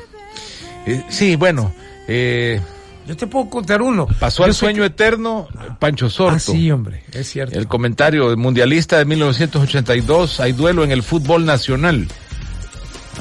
[0.87, 1.73] Eh, sí, bueno.
[2.07, 2.61] Eh,
[3.07, 4.07] yo te puedo contar uno.
[4.19, 5.49] Pasó al sueño eterno
[5.79, 6.37] Pancho Sorto.
[6.37, 7.59] Ah, sí, hombre, es cierto.
[7.59, 12.09] El comentario mundialista de 1982, hay duelo en el fútbol nacional.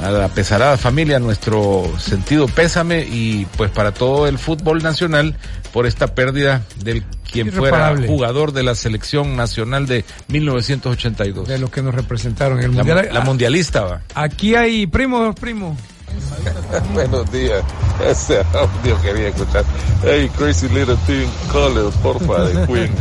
[0.01, 5.35] A la pesarada familia, nuestro sentido pésame y pues para todo el fútbol nacional
[5.71, 11.47] por esta pérdida del quien fuera jugador de la selección nacional de 1982.
[11.47, 13.09] De los que nos representaron el mundial.
[13.11, 14.01] La, mundialista va.
[14.15, 15.77] Aquí hay primos, primos.
[16.93, 17.63] Buenos días.
[18.05, 19.65] Ese audio quería escuchar.
[20.03, 22.91] Hey, Crazy Little Thing, Color, porfa, de Queen.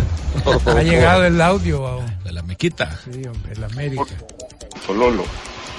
[0.66, 2.00] Ha llegado el audio.
[2.24, 2.98] De la mequita.
[3.04, 4.04] Sí, hombre, la América.
[4.86, 5.24] Sololo.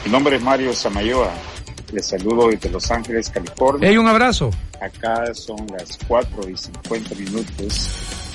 [0.06, 1.32] Mi nombre es Mario Samayoa.
[1.92, 3.88] Les saludo desde Los Ángeles, California.
[3.88, 4.50] Hey, un abrazo.
[4.82, 7.90] Acá son las 4 y 50 minutos.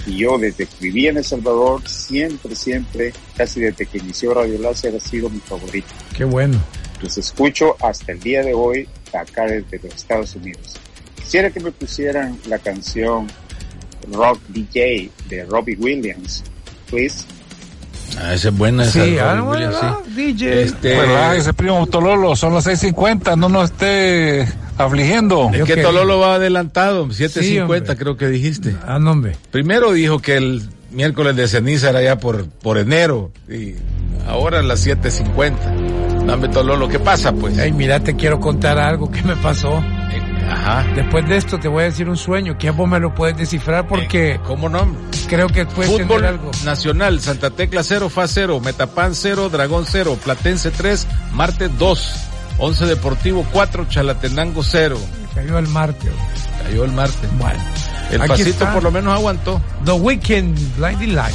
[0.06, 4.58] Y yo desde que viví en El Salvador, siempre, siempre, casi desde que inició Radio
[4.60, 5.88] Láser, ha sido mi favorito.
[6.16, 6.58] Qué bueno.
[7.02, 10.74] Los escucho hasta el día de hoy acá desde los Estados Unidos.
[11.16, 13.28] Quisiera que me pusieran la canción
[14.12, 16.42] Rock DJ de Robbie Williams,
[16.90, 17.24] please.
[18.20, 19.76] Ah, esa es buena esa sí, ah, Williams,
[20.06, 20.12] sí.
[20.14, 20.62] DJ.
[20.62, 20.96] Este...
[20.96, 21.36] ¿Verdad?
[21.36, 25.50] Ese primo Tololo, son las 6.50, no nos esté afligiendo.
[25.52, 28.74] Es que Tololo va adelantado, 7.50 creo que dijiste.
[28.86, 29.36] Ah, no, hombre.
[29.50, 33.74] Primero dijo que el miércoles de ceniza era ya por, por enero y
[34.26, 35.97] ahora las 7.50.
[36.28, 37.58] Dame Tololo, ¿qué pasa pues?
[37.58, 39.78] Ay, mira, te quiero contar algo que me pasó.
[39.78, 40.84] Eh, ajá.
[40.94, 43.88] Después de esto te voy a decir un sueño, que vos me lo puedes descifrar
[43.88, 44.32] porque...
[44.32, 44.94] Eh, ¿Cómo no?
[45.26, 46.50] Creo que puede Fútbol algo.
[46.66, 52.14] Nacional, Santa Tecla 0, FA 0, Metapan 0, Dragón 0, Platense 3, Marte 2,
[52.58, 54.98] 11 Deportivo 4, Chalatenango 0.
[55.34, 56.10] Cayó el Marte.
[56.62, 57.26] Cayó el Marte.
[57.38, 57.58] Bueno.
[58.10, 59.62] El pasito por lo menos aguantó.
[59.86, 61.34] The Weekend, Blinding Light.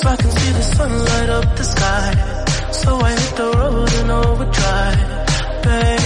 [0.00, 2.08] So I can see the sun light up the sky.
[2.72, 5.99] So I hit the road in overdrive, babe.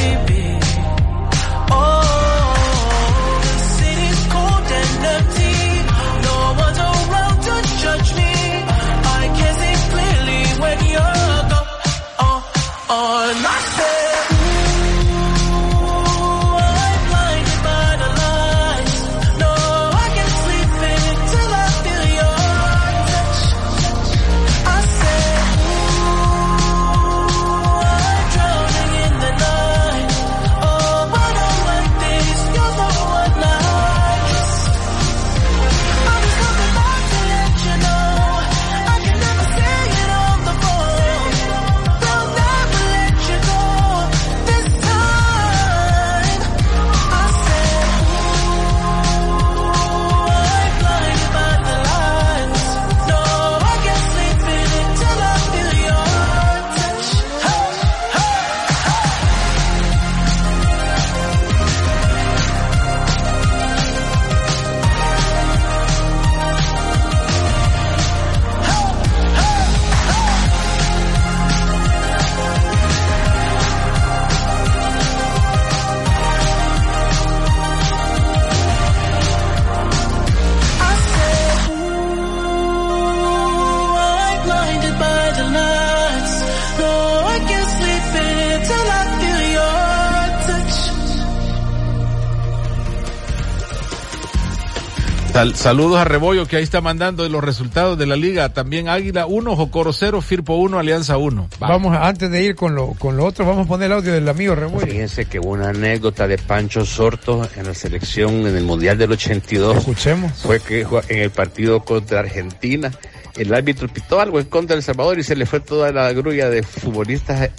[95.54, 98.48] Saludos a Rebollo que ahí está mandando los resultados de la liga.
[98.52, 101.48] También Águila 1, Jocoro 0, Firpo 1, Alianza 1.
[101.58, 104.28] Vamos, antes de ir con lo, con lo otro, vamos a poner el audio del
[104.28, 104.86] amigo Rebollo.
[104.86, 109.12] Fíjense que hubo una anécdota de Pancho Sorto en la selección en el Mundial del
[109.12, 109.76] 82.
[109.78, 110.32] Escuchemos.
[110.32, 112.90] Fue que en el partido contra Argentina,
[113.36, 116.12] el árbitro pitó algo en contra de El Salvador y se le fue toda la
[116.12, 117.50] grulla de futbolistas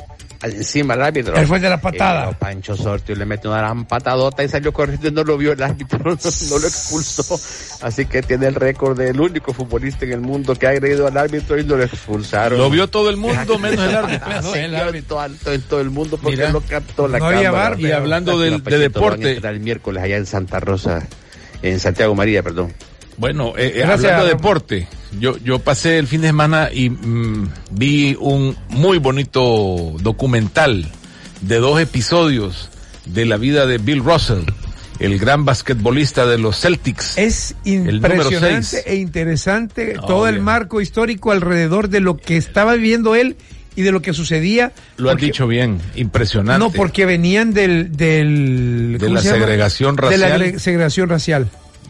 [0.54, 1.36] encima al árbitro.
[1.36, 2.30] Él fue de la patada.
[2.30, 5.54] Eh, Pancho Sortio le metió una gran patadota y salió corriendo y no lo vio
[5.54, 7.40] el árbitro, no, lo expulsó.
[7.82, 11.18] Así que tiene el récord del único futbolista en el mundo que ha agredido al
[11.18, 12.58] árbitro y lo expulsaron.
[12.58, 14.42] Lo vio todo el mundo, menos el árbitro.
[14.42, 15.20] no, el árbitro.
[15.20, 17.76] Alto en todo el mundo porque lo captó la no cámara.
[17.80, 19.38] y hablando del, de deporte.
[19.38, 21.08] El miércoles allá en Santa Rosa,
[21.62, 22.74] en Santiago María, perdón.
[23.18, 24.88] Bueno, eh, hablando de deporte,
[25.20, 30.92] yo, yo pasé el fin de semana y mm, vi un muy bonito documental
[31.42, 32.70] de dos episodios
[33.06, 34.44] de la vida de Bill Russell,
[35.00, 37.18] el gran basquetbolista de los Celtics.
[37.18, 43.38] Es impresionante e interesante todo el marco histórico alrededor de lo que estaba viviendo él
[43.76, 44.72] y de lo que sucedía.
[44.98, 46.60] Lo has dicho bien, impresionante.
[46.60, 47.96] No, porque venían del...
[47.96, 50.40] del de la segregación racial.
[50.40, 51.50] De la segregación racial.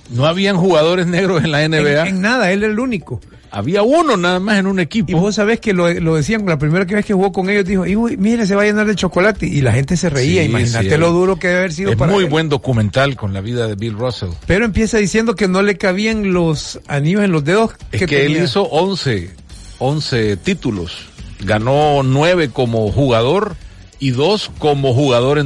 [0.10, 2.08] No habían jugadores negros en la NBA.
[2.08, 3.20] En, nada, él era el único.
[3.52, 5.12] Había uno nada más en un equipo.
[5.12, 7.86] Y vos sabés que lo, lo decían la primera vez que jugó con ellos, dijo,
[8.18, 9.46] mire, se va a llenar de chocolate.
[9.48, 12.50] Y la gente se reía, imagínate lo duro que debe haber sido es muy buen
[12.50, 14.30] documental con la vida de Bill Russell.
[14.46, 17.72] Pero empieza diciendo que no le cabían los anillos en los dedos.
[17.94, 19.32] Es que, él hizo 11,
[19.80, 21.08] 11 títulos.
[21.40, 23.56] Ganó 9 como jugador
[24.00, 25.40] y 2 como jugador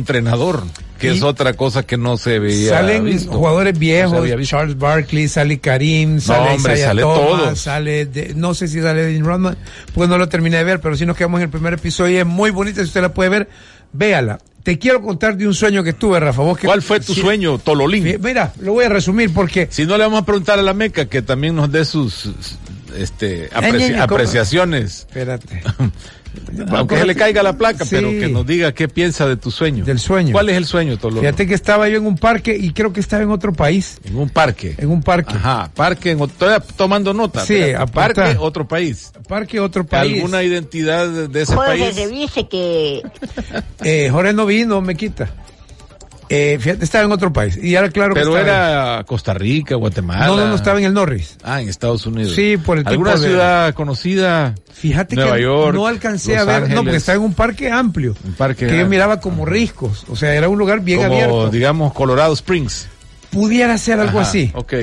[0.99, 2.69] que es otra cosa que no se veía.
[2.69, 8.81] Salen jugadores viejos, Charles Barkley, sale Karim, sale, no, sale Thomas, sale no sé si
[8.81, 9.57] sale Dean Rodman,
[9.93, 12.17] pues no lo terminé de ver, pero si nos quedamos en el primer episodio y
[12.17, 13.49] es muy bonita, si usted la puede ver,
[13.93, 14.39] véala.
[14.63, 16.41] Te quiero contar de un sueño que tuve, Rafa.
[16.41, 18.19] ¿Vos ¿Cuál fue tu sueño, Tololín?
[18.21, 19.69] Mira, lo voy a resumir porque...
[19.71, 22.29] Si no le vamos a preguntar a la Meca que también nos dé sus
[22.95, 25.07] este, apreciaciones.
[25.07, 25.63] Espérate.
[26.71, 29.86] Aunque se le caiga la placa, pero que nos diga qué piensa de tu sueño.
[29.86, 30.32] Del sueño.
[30.32, 31.19] ¿Cuál es el sueño, Tolo?
[31.21, 33.99] Fíjate que estaba yo en un parque y creo que estaba en otro país.
[34.03, 34.75] En un parque.
[34.77, 35.34] En un parque.
[35.36, 37.45] Ajá, parque, en, estoy tomando nota.
[37.45, 37.61] Sí,
[37.93, 39.11] parque, otro país.
[39.27, 40.15] Parque, otro país.
[40.15, 41.95] ¿Alguna identidad de ese Jorge país?
[41.95, 43.03] se dice que...
[43.84, 45.30] eh, Jorge no vino, me quita.
[46.32, 47.57] Eh, fíjate, estaba en otro país.
[47.61, 50.27] Y ahora claro Pero que era Costa Rica, Guatemala.
[50.27, 51.38] No, no, no, estaba en el Norris.
[51.43, 52.34] Ah, en Estados Unidos.
[52.36, 54.53] Sí, por el ¿Alguna ciudad conocida?
[54.71, 56.75] Fíjate Nueva que York, no alcancé Los a ver, Ángeles.
[56.75, 58.15] no, porque estaba en un parque amplio.
[58.23, 60.05] Un parque que yo miraba como riscos.
[60.07, 61.49] O sea, era un lugar bien Como, abierto.
[61.49, 62.88] digamos, Colorado Springs.
[63.32, 64.51] Pudiera ser algo Ajá, así.
[64.53, 64.73] Ok.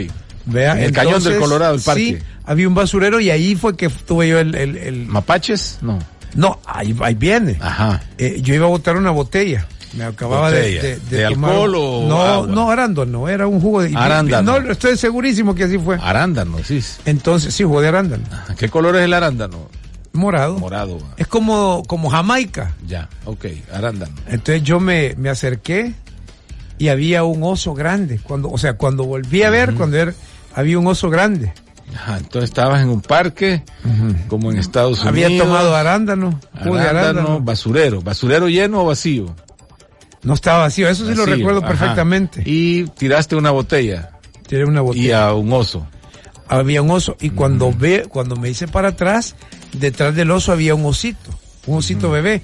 [0.47, 2.01] Vea, el cañón del Colorado, el parque.
[2.03, 4.55] Sí, había un basurero y ahí fue que tuve yo el...
[4.55, 5.78] el, el- ¿Mapaches?
[5.80, 5.99] No.
[6.34, 7.57] No, ahí, ahí viene.
[7.61, 8.03] Ajá.
[8.18, 9.66] Eh, yo iba a botar una botella.
[9.97, 12.47] Me acababa de, de, ¿De tomar- alcohol o No, agua?
[12.49, 13.97] no, arándano, era un jugo de...
[13.97, 14.61] Arándano.
[14.61, 15.97] No, estoy segurísimo que así fue.
[16.01, 16.80] Arándano, sí.
[17.07, 18.24] Entonces, sí, jugo de arándano.
[18.59, 19.68] ¿Qué color es el arándano?
[20.12, 20.59] Morado.
[20.59, 20.99] Morado.
[21.16, 22.74] Es como, como Jamaica.
[22.86, 24.14] Ya, ok, arándano.
[24.28, 25.94] Entonces yo me, me acerqué
[26.78, 28.18] y había un oso grande.
[28.22, 30.12] Cuando, o sea, cuando volví a ver, cuando era,
[30.55, 31.53] había un oso grande.
[31.94, 33.62] Ajá, entonces estabas en un parque,
[34.28, 35.09] como en Estados Unidos.
[35.30, 37.40] Había tomado arándano, arándano, arándano.
[37.40, 38.01] basurero.
[38.03, 39.34] ¿Basurero lleno o vacío?
[40.27, 41.68] No estaba vacío, eso sí lo recuerdo ajá.
[41.68, 42.43] perfectamente.
[42.45, 44.11] Y tiraste una botella.
[44.49, 45.29] Tiré una Y botella.
[45.29, 45.87] a un oso.
[46.49, 47.16] Había un oso.
[47.20, 49.37] Y cuando ve, cuando me hice para atrás,
[49.72, 51.31] detrás del oso había un osito.
[51.66, 52.43] Un osito bebé.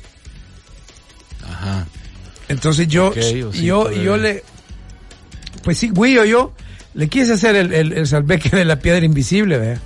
[1.45, 1.87] Ajá.
[2.49, 3.13] Entonces yo,
[3.53, 4.03] yo, bebé.
[4.05, 4.45] yo le,
[5.65, 6.53] pues sí, Guillo, yo
[6.95, 9.83] le quise hacer el, el, el salveque de la piedra invisible, ¿verdad?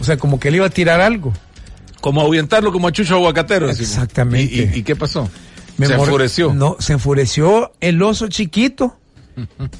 [0.00, 1.32] O sea, como que le iba a tirar algo.
[2.00, 3.70] Como ahuyentarlo como a Chucho Aguacatero.
[3.70, 4.54] Exactamente.
[4.54, 5.28] ¿Y, y, y qué pasó?
[5.76, 6.52] Me Se enfureció.
[6.54, 8.96] No, se enfureció el oso chiquito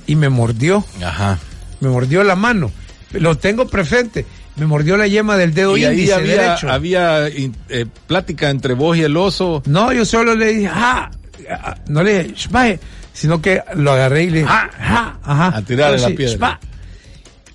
[0.06, 0.84] y me mordió.
[1.04, 1.38] Ajá.
[1.80, 2.70] Me mordió la mano.
[3.12, 4.24] Lo tengo presente.
[4.56, 6.70] Me mordió la yema del dedo Y ahí índice había, derecho.
[6.70, 9.62] había in- eh, plática entre vos y el oso.
[9.66, 11.10] No, yo solo le dije, ah,
[11.50, 12.78] ah", no le dije, "Shbae",
[13.12, 15.56] sino que lo agarré y le dije, ah, ah, ajá.
[15.56, 16.34] A tirarle la piedra.
[16.36, 16.60] "Shba".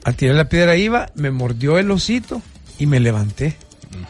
[0.04, 2.42] A tirar la piedra iba, me mordió el osito
[2.80, 3.56] y me levanté.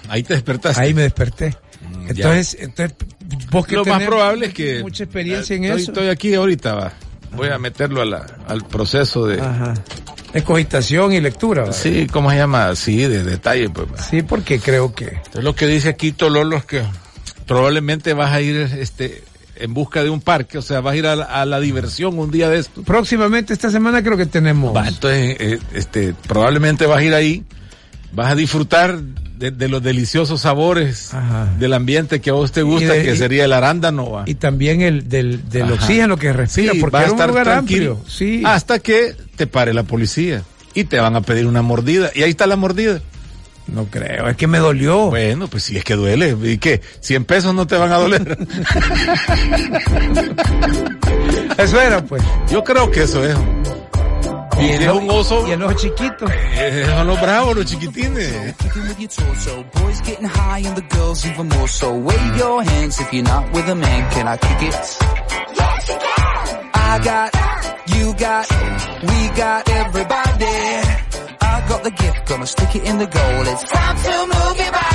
[0.10, 0.82] Ahí te despertaste.
[0.82, 1.56] Ahí me desperté.
[1.90, 2.96] Mm, Entonces, entonces
[3.52, 4.82] vos que Lo más probable es que.
[4.82, 5.92] mucha experiencia en estoy, eso.
[5.92, 6.94] Estoy aquí ahorita, va.
[7.36, 9.42] Voy a meterlo a la, al proceso de.
[9.42, 9.74] Ajá.
[10.34, 11.64] Es cogitación y lectura.
[11.64, 11.78] ¿verdad?
[11.78, 12.76] Sí, ¿cómo se llama?
[12.76, 13.88] Sí, de detalle, pues.
[14.10, 15.06] Sí, porque creo que.
[15.06, 16.84] Entonces, lo que dice aquí Tololo es que
[17.48, 19.24] probablemente vas a ir este
[19.58, 22.20] en busca de un parque, o sea, vas a ir a la, a la diversión
[22.20, 22.84] un día de esto.
[22.84, 24.76] Próximamente esta semana creo que tenemos.
[24.76, 27.44] Va, entonces, eh, este, probablemente vas a ir ahí,
[28.16, 29.00] vas a disfrutar
[29.38, 31.54] de, de los deliciosos sabores Ajá.
[31.60, 34.10] del ambiente que a vos te gusta, de- que y- sería el arándano.
[34.10, 34.24] va.
[34.26, 37.30] Y también el del, del oxígeno que respira, Sí, porque vas a era un estar
[37.30, 37.92] lugar tranquilo.
[37.98, 38.12] amplio.
[38.12, 38.42] Sí.
[38.46, 40.44] Hasta que te pare la policía.
[40.74, 42.12] y te van a pedir una mordida.
[42.16, 43.00] Y ahí está la mordida.
[43.68, 45.08] No creo, es que me dolió.
[45.10, 46.38] Bueno, pues sí, es que duele.
[46.44, 46.82] ¿Y qué?
[47.02, 48.38] ¿100 pesos no te van a doler?
[51.58, 52.22] eso era, pues.
[52.52, 53.36] Yo creo que eso es.
[54.60, 55.48] Y, es un oso.
[55.48, 56.26] Y el ojo chiquito.
[56.30, 58.56] Eh, son los bravos, los chiquitines.
[66.74, 67.32] I got,
[67.88, 68.46] you got,
[69.02, 70.46] we got everybody.
[71.42, 73.48] I got the gift, gonna stick it in the goal.
[73.48, 74.95] It's time to move your body.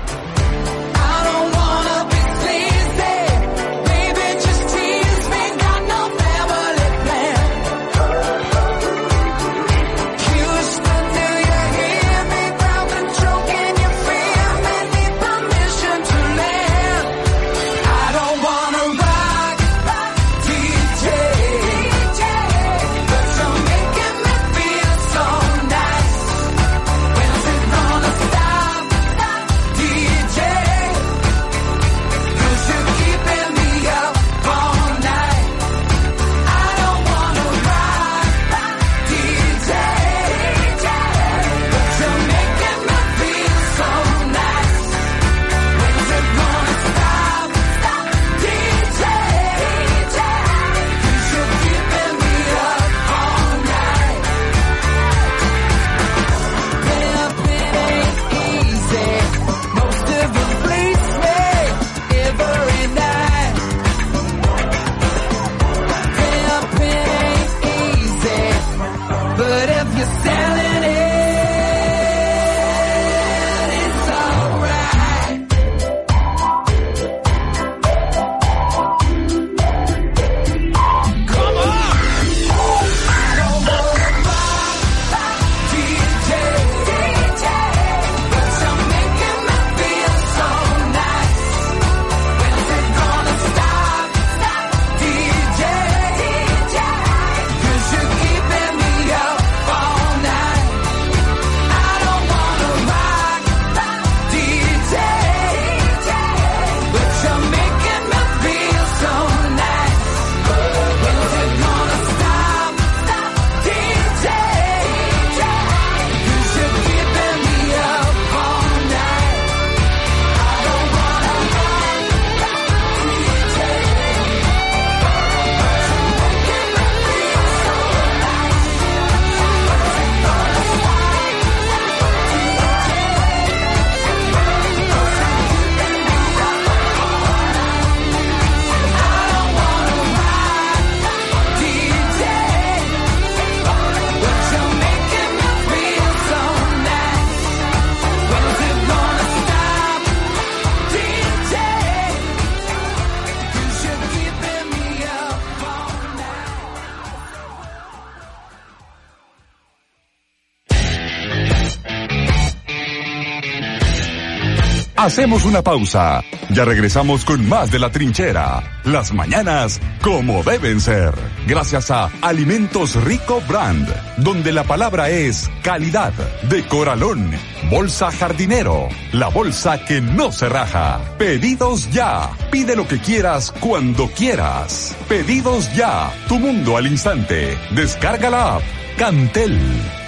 [165.01, 166.23] Hacemos una pausa.
[166.51, 168.61] Ya regresamos con más de la trinchera.
[168.83, 171.11] Las mañanas como deben ser.
[171.47, 176.13] Gracias a Alimentos Rico Brand, donde la palabra es calidad.
[176.43, 177.31] De Coralón.
[177.71, 178.89] Bolsa Jardinero.
[179.11, 181.01] La bolsa que no se raja.
[181.17, 182.29] Pedidos ya.
[182.51, 184.95] Pide lo que quieras cuando quieras.
[185.09, 186.11] Pedidos ya.
[186.27, 187.57] Tu mundo al instante.
[187.71, 188.63] Descarga la app.
[188.99, 189.59] Cantel.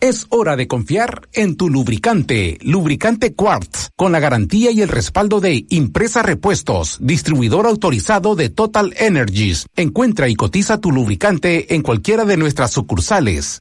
[0.00, 5.40] Es hora de confiar en tu lubricante, lubricante Quartz, con la garantía y el respaldo
[5.40, 9.66] de Impresa Repuestos, distribuidor autorizado de Total Energies.
[9.74, 13.58] Encuentra y cotiza tu lubricante en cualquiera de nuestras sucursales.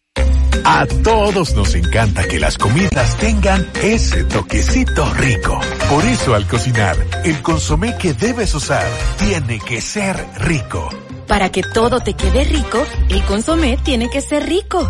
[0.70, 5.61] A todos nos encanta que las comidas tengan ese toquecito rico.
[5.89, 8.86] Por eso al cocinar, el consomé que debes usar
[9.18, 10.89] tiene que ser rico.
[11.26, 14.86] Para que todo te quede rico, el consomé tiene que ser rico.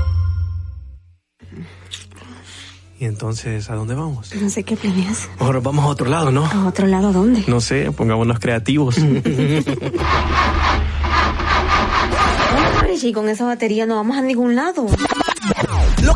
[3.00, 4.34] ¿Y entonces a dónde vamos?
[4.34, 5.30] No sé qué planeas.
[5.38, 6.44] Ahora vamos a otro lado, ¿no?
[6.48, 7.44] ¿A otro lado dónde?
[7.46, 8.96] No sé, pongámonos creativos.
[13.04, 14.88] y con esa batería no vamos a ningún lado.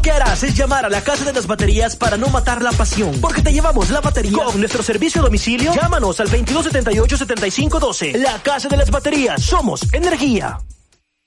[0.01, 2.71] Lo que harás es llamar a la casa de las baterías para no matar la
[2.71, 3.21] pasión.
[3.21, 5.75] Porque te llevamos la batería con nuestro servicio a domicilio.
[5.75, 8.17] Llámanos al 2278-7512.
[8.17, 9.43] La casa de las baterías.
[9.43, 10.57] Somos energía.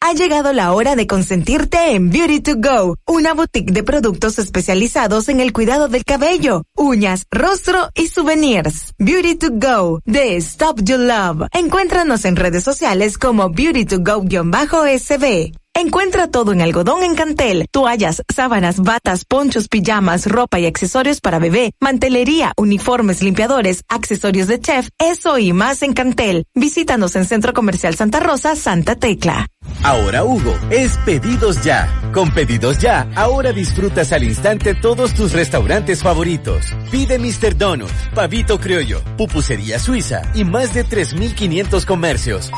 [0.00, 5.28] Ha llegado la hora de consentirte en Beauty to Go, una boutique de productos especializados
[5.28, 8.92] en el cuidado del cabello, uñas, rostro y souvenirs.
[8.98, 11.46] Beauty to Go, de Stop You Love.
[11.52, 15.52] Encuéntranos en redes sociales como Beauty to Go-SB.
[15.76, 21.40] Encuentra todo en algodón en Cantel, toallas, sábanas, batas, ponchos, pijamas, ropa y accesorios para
[21.40, 26.44] bebé, mantelería, uniformes, limpiadores, accesorios de chef, eso y más en Cantel.
[26.54, 29.48] Visítanos en Centro Comercial Santa Rosa, Santa Tecla.
[29.82, 31.92] Ahora Hugo, es pedidos ya.
[32.14, 36.66] Con pedidos ya, ahora disfrutas al instante todos tus restaurantes favoritos.
[36.92, 37.58] Pide Mr.
[37.58, 42.52] Donut, Pavito Criollo, Pupusería Suiza y más de 3.500 comercios.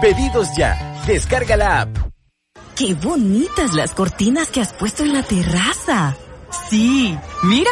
[0.00, 0.88] Pedidos ya.
[1.06, 2.12] Descarga la app.
[2.76, 6.16] ¡Qué bonitas las cortinas que has puesto en la terraza!
[6.70, 7.70] Sí, mira.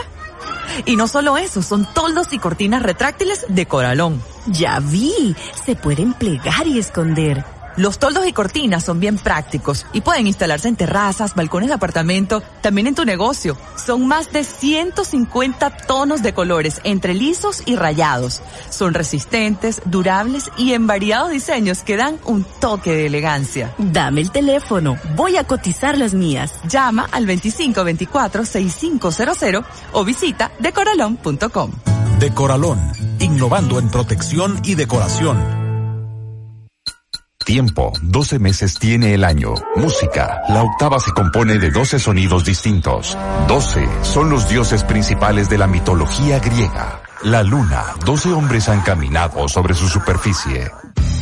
[0.85, 4.23] Y no solo eso, son toldos y cortinas retráctiles de Coralón.
[4.47, 5.35] Ya vi,
[5.65, 7.45] se pueden plegar y esconder.
[7.81, 12.43] Los toldos y cortinas son bien prácticos y pueden instalarse en terrazas, balcones de apartamento,
[12.61, 13.57] también en tu negocio.
[13.75, 18.43] Son más de 150 tonos de colores entre lisos y rayados.
[18.69, 23.75] Son resistentes, durables y en variados diseños que dan un toque de elegancia.
[23.79, 26.53] Dame el teléfono, voy a cotizar las mías.
[26.69, 31.71] Llama al 2524-6500 o visita decoralón.com.
[32.19, 32.79] Decoralón,
[33.21, 35.60] innovando en protección y decoración.
[37.45, 39.55] Tiempo, 12 meses tiene el año.
[39.75, 43.17] Música, la octava se compone de 12 sonidos distintos.
[43.49, 47.03] 12 son los dioses principales de la mitología griega.
[47.23, 50.71] La luna, 12 hombres han caminado sobre su superficie.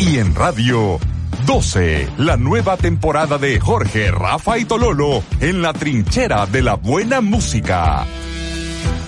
[0.00, 0.98] Y en radio,
[1.46, 7.20] 12, la nueva temporada de Jorge, Rafa y Tololo en la trinchera de la buena
[7.20, 8.04] música.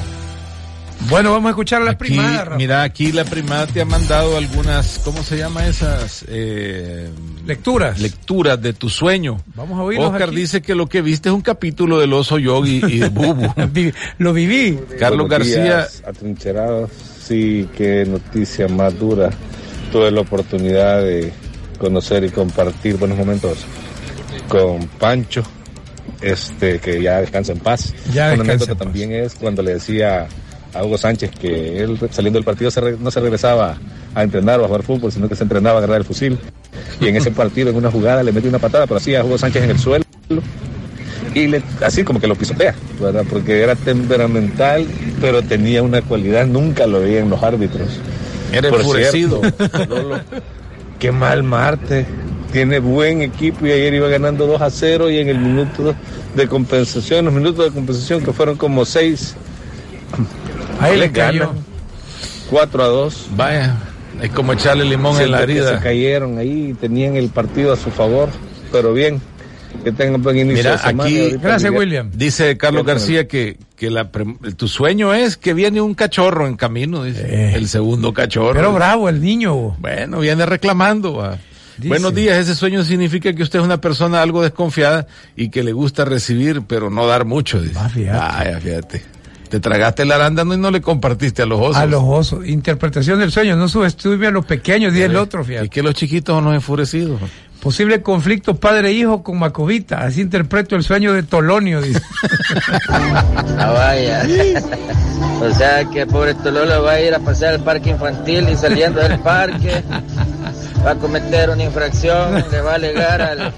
[1.09, 2.57] Bueno, vamos a escuchar a la primada.
[2.57, 6.25] Mira, aquí la primada te ha mandado algunas, ¿cómo se llama esas?
[6.27, 7.09] Eh,
[7.47, 8.01] lecturas.
[8.01, 9.41] Lecturas de tu sueño.
[9.55, 10.01] Vamos a oír.
[10.01, 13.55] Oscar dice que lo que viste es un capítulo del oso yogi y de Bubu.
[14.19, 14.81] lo viví.
[14.99, 15.63] Carlos García.
[15.63, 16.91] Días, atrincherados,
[17.23, 19.31] sí, qué noticia más dura
[19.93, 21.33] tuve la oportunidad de
[21.79, 23.59] conocer y compartir buenos momentos
[24.49, 25.43] con Pancho,
[26.21, 27.95] este que ya descansa en paz.
[28.13, 30.27] Ya Una anécdota también es cuando le decía
[30.75, 33.79] a Hugo Sánchez que él saliendo del partido se re, no se regresaba
[34.15, 36.39] a entrenar o a jugar fútbol, sino que se entrenaba a agarrar el fusil.
[37.01, 39.39] Y en ese partido, en una jugada, le metió una patada, pero así a Hugo
[39.39, 40.05] Sánchez en el suelo.
[41.35, 43.25] Y le, así como que lo pisotea, ¿verdad?
[43.29, 44.87] Porque era temperamental,
[45.21, 48.01] pero tenía una cualidad, nunca lo veía en los árbitros.
[48.53, 49.41] Era enfurecido.
[50.99, 52.07] Qué mal Marte.
[52.53, 55.95] Tiene buen equipo y ayer iba ganando 2 a 0 y en el minuto
[56.35, 59.35] de compensación, los minutos de compensación que fueron como 6,
[60.81, 61.53] ahí le cayó.
[62.51, 63.27] 4 a 2.
[63.37, 63.77] Vaya,
[64.23, 65.77] es como echarle limón en la herida.
[65.77, 68.29] Se cayeron ahí, tenían el partido a su favor,
[68.73, 69.21] pero bien.
[69.85, 71.05] Que tengan buen inicio Mira, de semana.
[71.05, 72.85] aquí ahorita Miguel- Dice Carlos.
[72.85, 74.25] García que, que la pre-
[74.57, 77.55] tu sueño es que viene un cachorro en camino, dice.
[77.55, 78.55] El segundo cachorro.
[78.55, 79.77] Pero bravo el niño.
[79.79, 81.15] Bueno, viene reclamando.
[81.15, 81.39] va.
[81.79, 85.07] Buenos días, ese sueño significa que usted es una persona algo desconfiada
[85.37, 87.61] y que le gusta recibir, pero no dar mucho.
[87.61, 87.75] Dice.
[87.79, 88.61] Ah, fíjate.
[88.61, 89.03] Fíjate.
[89.51, 91.77] Te tragaste el arándano y no le compartiste a los osos.
[91.77, 92.45] A los osos.
[92.49, 93.55] Interpretación del sueño.
[93.57, 95.67] No subestime a los pequeños, dice el otro, fíjate.
[95.67, 97.21] Y que los chiquitos son los enfurecidos.
[97.67, 100.05] Posible conflicto padre-hijo con Macovita.
[100.05, 102.01] Así interpreto el sueño de Tolonio, dice.
[103.59, 104.23] Ah, vaya.
[105.43, 109.01] o sea que pobre Tololo va a ir a pasear al parque infantil y saliendo
[109.01, 109.83] del parque
[110.85, 113.53] va a cometer una infracción, le va a alegar al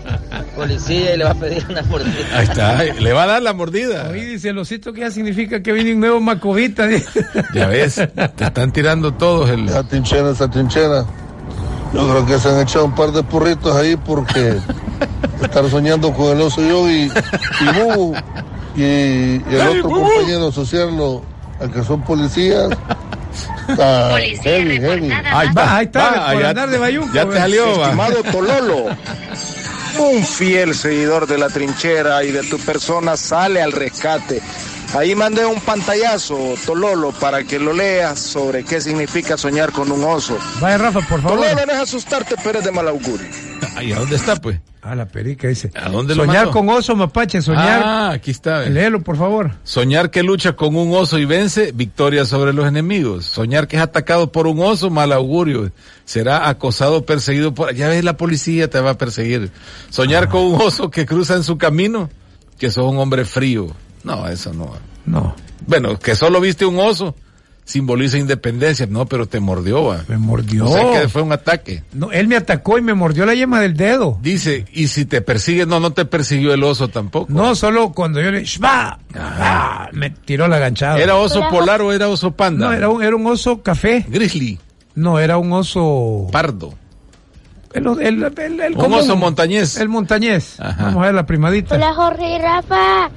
[0.57, 2.13] policía y le va a pedir una mordida.
[2.33, 4.09] Ahí está, le va a dar la mordida.
[4.09, 6.87] Oye, dice el osito que ya significa que viene un nuevo Macovita.
[6.87, 7.27] dice.
[7.55, 8.01] Ya ves,
[8.37, 9.69] te están tirando todos el...
[9.69, 11.05] Esa trinchera, esa trinchera.
[11.93, 14.59] Yo creo que se han echado un par de porritos ahí porque
[15.43, 17.11] estar soñando con el oso yo y,
[17.61, 18.15] y Bubu
[18.77, 20.03] y, y el otro Bubu.
[20.03, 21.23] compañero asociarlo
[21.61, 22.69] a que son policías.
[23.69, 25.11] Está heavy, heavy.
[25.13, 27.13] Ahí va, ahí está, por andar de bayunco.
[27.15, 27.85] ya te salió, va.
[27.85, 28.87] Estimado Tololo,
[29.99, 34.41] un fiel seguidor de la trinchera y de tu persona sale al rescate.
[34.95, 40.03] Ahí mandé un pantallazo, Tololo, para que lo leas sobre qué significa soñar con un
[40.03, 40.39] oso.
[40.61, 41.39] Vaya, Rafa, por favor.
[41.41, 43.27] Tololo, no es asustarte, pero es de mal augurio.
[43.77, 44.61] Ahí, ¿a dónde está, pues?
[44.81, 45.71] Ah, la perica dice.
[45.75, 47.83] ¿A dónde lo Soñar con oso, mapache, soñar.
[47.85, 48.61] Ah, aquí está.
[48.61, 48.71] ve.
[48.71, 49.51] Léelo, por favor.
[49.63, 53.27] Soñar que lucha con un oso y vence, victoria sobre los enemigos.
[53.27, 55.71] Soñar que es atacado por un oso, mal augurio.
[56.07, 57.75] Será acosado, perseguido por...
[57.75, 59.51] Ya ves, la policía te va a perseguir.
[59.91, 60.29] Soñar Ah.
[60.31, 62.09] con un oso que cruza en su camino,
[62.59, 63.67] que sos un hombre frío.
[64.05, 64.71] No, eso no.
[65.07, 65.35] No.
[65.67, 67.15] Bueno, que solo viste un oso,
[67.65, 68.87] simboliza independencia.
[68.89, 70.05] No, pero te mordió, va.
[70.09, 70.67] Me mordió.
[70.67, 71.83] O sea que fue un ataque.
[71.93, 74.19] No, él me atacó y me mordió la yema del dedo.
[74.23, 77.33] Dice, y si te persigue, no, no te persiguió el oso tampoco.
[77.33, 78.45] No, solo cuando yo le...
[78.45, 78.99] ¡Shba!
[79.15, 80.99] Ah, me tiró la ganchada.
[81.01, 82.67] ¿Era oso polar o era oso panda?
[82.69, 84.05] No, era un, era un oso café.
[84.09, 84.59] Grizzly.
[84.95, 86.27] No, era un oso...
[86.33, 86.75] Pardo.
[87.75, 88.99] El, el, el- el Un común.
[89.01, 89.77] oso montañés.
[89.77, 90.59] El montañés.
[90.59, 90.85] Ajá.
[90.85, 91.75] Vamos a ver la primadita.
[91.75, 93.11] Hola Jorge y Rafa,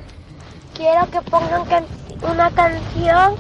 [0.82, 3.34] quiero que pongan can- una canción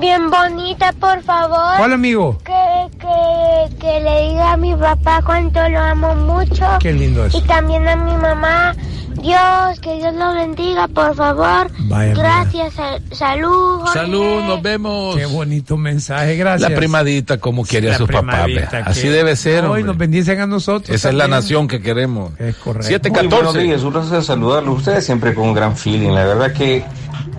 [0.00, 1.76] bien bonita, por favor.
[1.78, 2.38] ¿Cuál amigo?
[2.44, 6.64] Que, que, que le diga a mi papá cuánto lo amo mucho.
[6.80, 7.38] Qué lindo eso.
[7.38, 8.74] Y también a mi mamá.
[9.20, 11.68] Dios, que Dios lo bendiga, por favor.
[11.88, 13.80] Vaya, Gracias, sal- salud.
[13.80, 13.92] Jorge.
[13.98, 15.16] Salud, nos vemos.
[15.16, 16.70] Qué bonito mensaje, gracias.
[16.70, 18.46] La primadita como quiere a La sus papás.
[18.84, 19.64] Así debe ser.
[19.64, 19.82] Hoy hombre.
[19.84, 20.90] nos bendicen a nosotros.
[20.94, 22.30] Esa es la nación que queremos.
[22.38, 22.86] Es correcto.
[22.86, 23.28] 714.
[23.28, 24.78] Muy buenos días, un placer saludarlos.
[24.78, 26.10] Ustedes siempre con un gran feeling.
[26.10, 26.84] La verdad que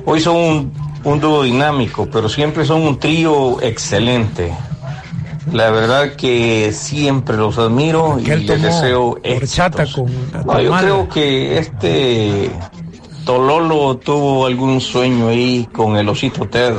[0.05, 0.73] hoy son un,
[1.03, 4.53] un dúo dinámico, pero siempre son un trío excelente.
[5.53, 9.93] La verdad que siempre los admiro y les deseo éxitos.
[9.93, 10.11] con
[10.45, 12.51] No, yo creo que este
[13.25, 16.73] Tololo tuvo algún sueño ahí con el osito Ted.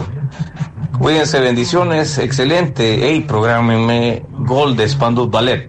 [0.98, 2.98] Cuídense, bendiciones, excelente.
[3.02, 5.66] Hey, programenme Gol de Spandau Ballet.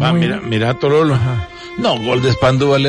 [0.00, 1.16] Va, mira, mira Tololo.
[1.78, 2.34] No, Gol de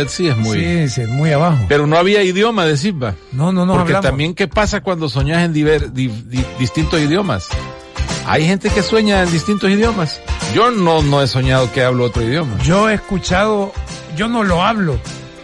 [0.09, 0.59] sí es muy.
[0.59, 1.59] Sí, sí, muy abajo.
[1.67, 3.13] Pero no había idioma, decís, va.
[3.31, 3.73] No, no, no.
[3.73, 4.05] Porque hablamos.
[4.05, 7.47] también, ¿qué pasa cuando soñas en diver- di- di- distintos idiomas?
[8.25, 10.19] Hay gente que sueña en distintos idiomas.
[10.55, 12.57] Yo no, no he soñado que hablo otro idioma.
[12.63, 13.71] Yo he escuchado,
[14.17, 14.99] yo no lo hablo,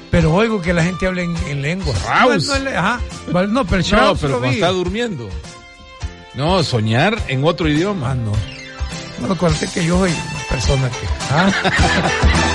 [0.09, 1.93] pero oigo que la gente habla en, en lengua.
[1.93, 2.47] Strauss.
[2.47, 2.99] No, no, ajá.
[3.27, 5.29] No, pero No, pero cuando está durmiendo.
[6.33, 8.11] No, soñar en otro idioma.
[8.11, 8.31] Ah, no.
[9.25, 11.07] No, acuérdate que yo soy una persona que...
[11.31, 11.51] ¿ah?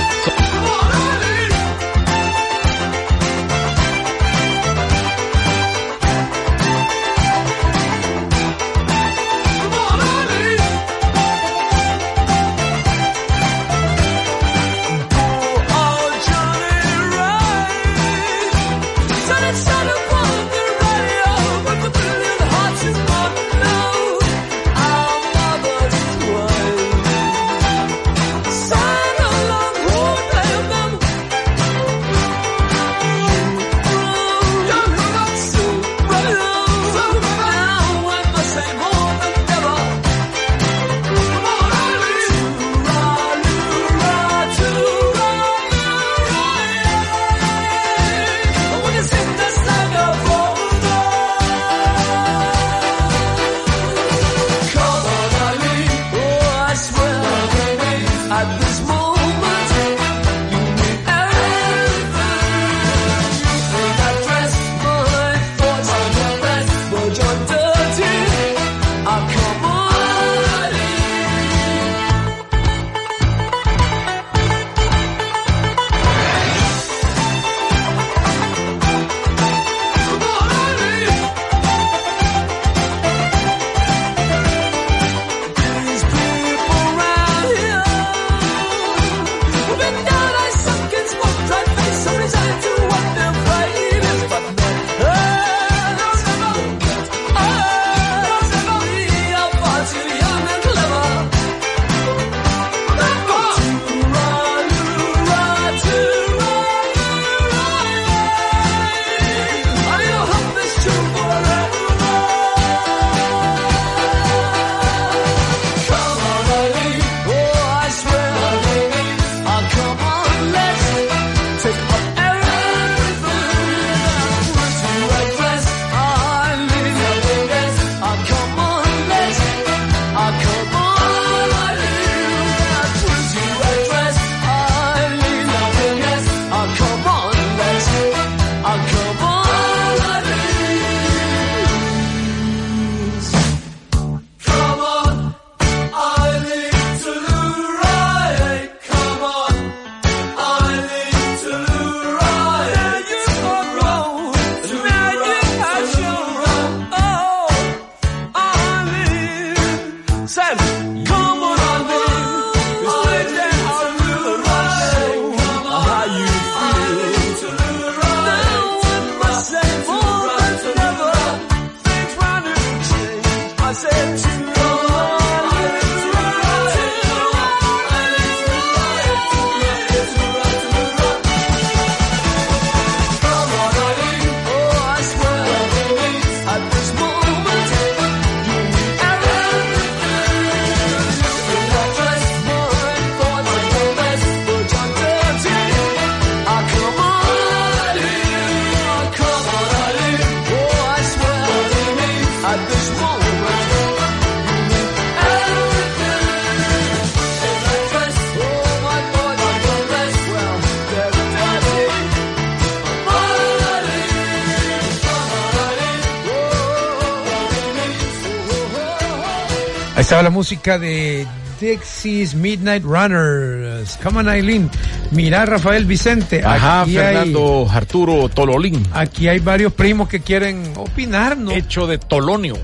[220.11, 221.25] estaba la música de
[221.61, 223.97] Dixie's Midnight Runners.
[224.03, 224.69] Come on, Eileen.
[225.11, 226.43] Mira, Rafael Vicente.
[226.43, 228.85] Ajá, aquí Fernando Arturo Tololín.
[228.91, 231.51] Aquí hay varios primos que quieren opinar, ¿no?
[231.51, 232.57] Hecho de Tolonio.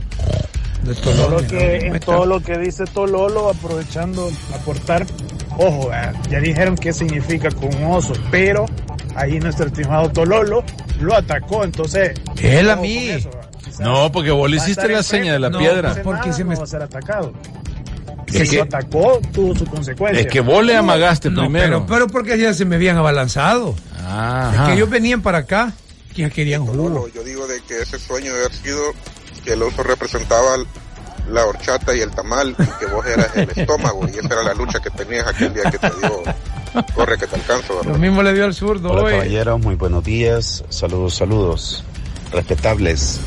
[0.83, 1.47] De Todo lo, Tolonio.
[1.47, 1.95] que, ¿no?
[1.95, 5.05] en todo lo que dice Tololo, aprovechando aportar,
[5.57, 8.65] ojo, eh, ya dijeron qué significa con oso, pero
[9.15, 10.65] ahí nuestro estimado Tololo
[10.99, 12.11] lo atacó, entonces.
[12.41, 13.07] Él a mí.
[13.07, 13.36] con eso, quizás
[13.79, 15.81] No, porque vos le hiciste la seña de la no, piedra.
[15.83, 17.33] No, hace Porque se me- va a ser atacado.
[18.27, 20.21] Es Si que- lo atacó, tuvo su consecuencia.
[20.21, 21.85] Es que vos le amagaste No, primero.
[21.85, 23.73] pero, pero porque ya se me habían abalanzado.
[24.05, 24.51] Ajá.
[24.53, 25.71] Es que ellos venían para acá,
[26.13, 27.07] que ya querían jugo.
[27.13, 28.79] Yo digo de que ese sueño de haber sido
[29.45, 30.57] que el oso representaba
[31.29, 34.53] la horchata y el tamal y que vos eras el estómago y esa era la
[34.53, 36.23] lucha que tenías aquel día que te dio
[36.95, 37.99] corre que te alcanzo Lo ¿verdad?
[37.99, 39.11] mismo le dio al zurdo Hola hoy.
[39.13, 41.83] caballeros, muy buenos días, saludos, saludos,
[42.31, 43.19] respetables.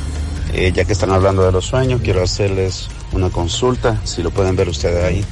[0.53, 4.57] Eh, ya que están hablando de los sueños, quiero hacerles una consulta, si lo pueden
[4.57, 5.25] ver ustedes ahí.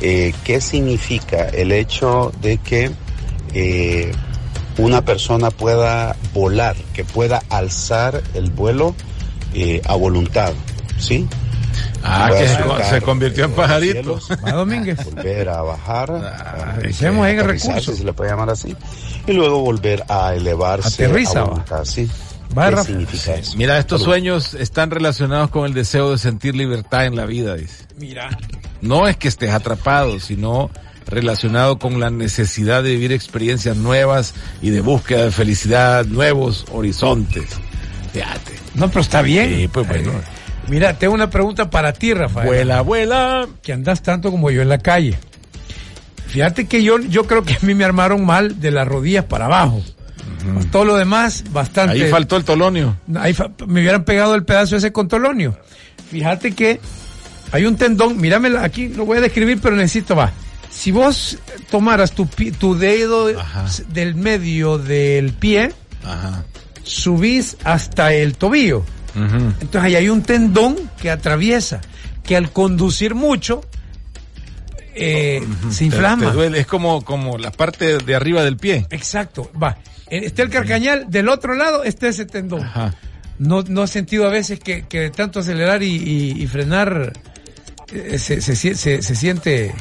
[0.00, 2.90] Eh, ¿Qué significa el hecho de que
[3.54, 4.12] eh,
[4.78, 8.94] una persona pueda volar, que pueda alzar el vuelo
[9.54, 10.52] eh, a voluntad?
[10.98, 11.26] ¿Sí?
[12.02, 12.46] Ah, que
[12.84, 13.92] se, convirtió en pajarito.
[14.20, 14.98] cielos, Va Domínguez.
[15.04, 17.92] volver a bajar, a- Pensemos en el recurso.
[17.92, 18.74] si se le puede llamar así,
[19.26, 21.48] y luego volver a elevarse Aterriza, a va.
[21.50, 22.08] voluntad, ¿sí?
[22.48, 22.84] ¿Qué Rafa.
[22.84, 23.56] significa eso?
[23.56, 27.84] Mira, estos sueños están relacionados con el deseo de sentir libertad en la vida, dice.
[27.98, 28.30] Mira.
[28.80, 30.70] No es que estés atrapado, sino
[31.06, 37.46] relacionado con la necesidad de vivir experiencias nuevas y de búsqueda de felicidad, nuevos horizontes.
[38.12, 38.52] Fíjate.
[38.74, 39.54] No, pero está bien.
[39.54, 40.10] Sí, pues bueno.
[40.10, 40.22] Eh,
[40.68, 42.46] mira, tengo una pregunta para ti, Rafael.
[42.46, 43.46] Vuela, vuela.
[43.62, 45.16] Que andas tanto como yo en la calle.
[46.26, 49.46] Fíjate que yo, yo creo que a mí me armaron mal de las rodillas para
[49.46, 49.82] abajo.
[50.70, 52.02] Todo lo demás, bastante.
[52.04, 52.96] Ahí faltó el tolonio.
[53.18, 55.58] Ahí fa- me hubieran pegado el pedazo ese con tolonio.
[56.10, 56.80] Fíjate que
[57.52, 60.32] hay un tendón, míramela aquí, lo voy a describir, pero necesito, va.
[60.70, 61.38] Si vos
[61.70, 62.26] tomaras tu,
[62.58, 63.28] tu dedo
[63.88, 65.72] del medio del pie,
[66.04, 66.44] Ajá.
[66.82, 68.84] subís hasta el tobillo.
[69.14, 71.80] Entonces ahí hay un tendón que atraviesa,
[72.22, 73.62] que al conducir mucho,
[74.94, 76.26] eh, se Te- inflama.
[76.26, 78.86] te duele, es como, como la parte de arriba del pie.
[78.90, 79.76] Exacto, va.
[80.10, 82.62] Eh, Está el carcañal, del otro lado está ese tendón.
[83.38, 87.12] No, no he sentido a veces que, que de tanto acelerar y, y- y frenar
[87.92, 89.74] eh, se, se, se- se siente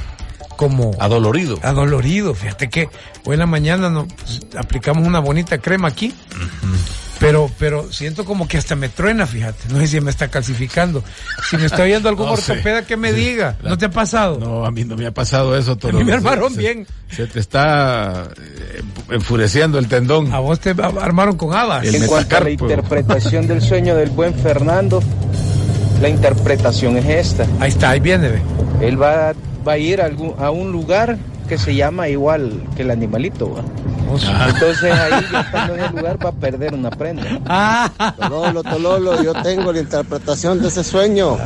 [0.57, 0.91] como...
[0.99, 1.59] Adolorido.
[1.63, 2.33] Adolorido.
[2.33, 2.89] Fíjate que
[3.25, 6.13] hoy en la mañana nos pues, aplicamos una bonita crema aquí.
[7.25, 9.67] Pero, pero siento como que hasta me truena, fíjate.
[9.73, 11.03] No sé si me está calcificando.
[11.49, 13.15] Si me está oyendo algún No ortopeda que me Sí.
[13.19, 13.57] diga.
[13.63, 14.37] La- ¿No te ha pasado?
[14.39, 15.77] No, a mí no me ha pasado eso.
[15.81, 16.87] A mí me armaron Se- bien.
[17.09, 20.31] Se te está eh, enfureciendo el tendón.
[20.33, 21.85] A vos te armaron con habas.
[21.85, 25.01] El En cuanto a la interpretación del sueño del buen Fernando,
[26.01, 27.47] la interpretación es esta.
[27.59, 28.41] Ahí está, ahí viene, ve.
[28.81, 29.33] Él va,
[29.67, 31.17] va a ir a, algún- a un lugar
[31.47, 33.53] que se llama igual que el animalito.
[33.53, 33.61] ¿va?
[34.47, 37.91] Entonces ahí ya estando en el lugar va a perder una prenda.
[38.17, 41.37] Tololo, Tololo, yo tengo la interpretación de ese sueño.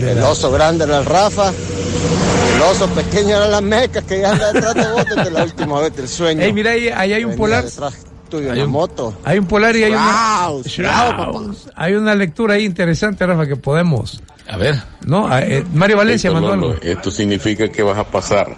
[0.00, 4.52] el oso grande era el Rafa, el oso pequeño era la meca que ya anda
[4.52, 6.42] detrás de vos desde la última vez del sueño.
[6.42, 7.64] Ey, mira, ahí, ahí hay un Venía polar.
[8.30, 9.14] tuyo Hay un- moto.
[9.24, 10.00] Hay un polar y hay una.
[10.10, 11.70] Strauss, Strauss, Strauss.
[11.74, 14.20] Hay una lectura ahí interesante, Rafa, que podemos.
[14.48, 14.76] A ver.
[15.04, 16.76] No, Ah, eh, Mario Valencia Esto, mandó algo.
[16.82, 18.56] esto significa que vas a pasar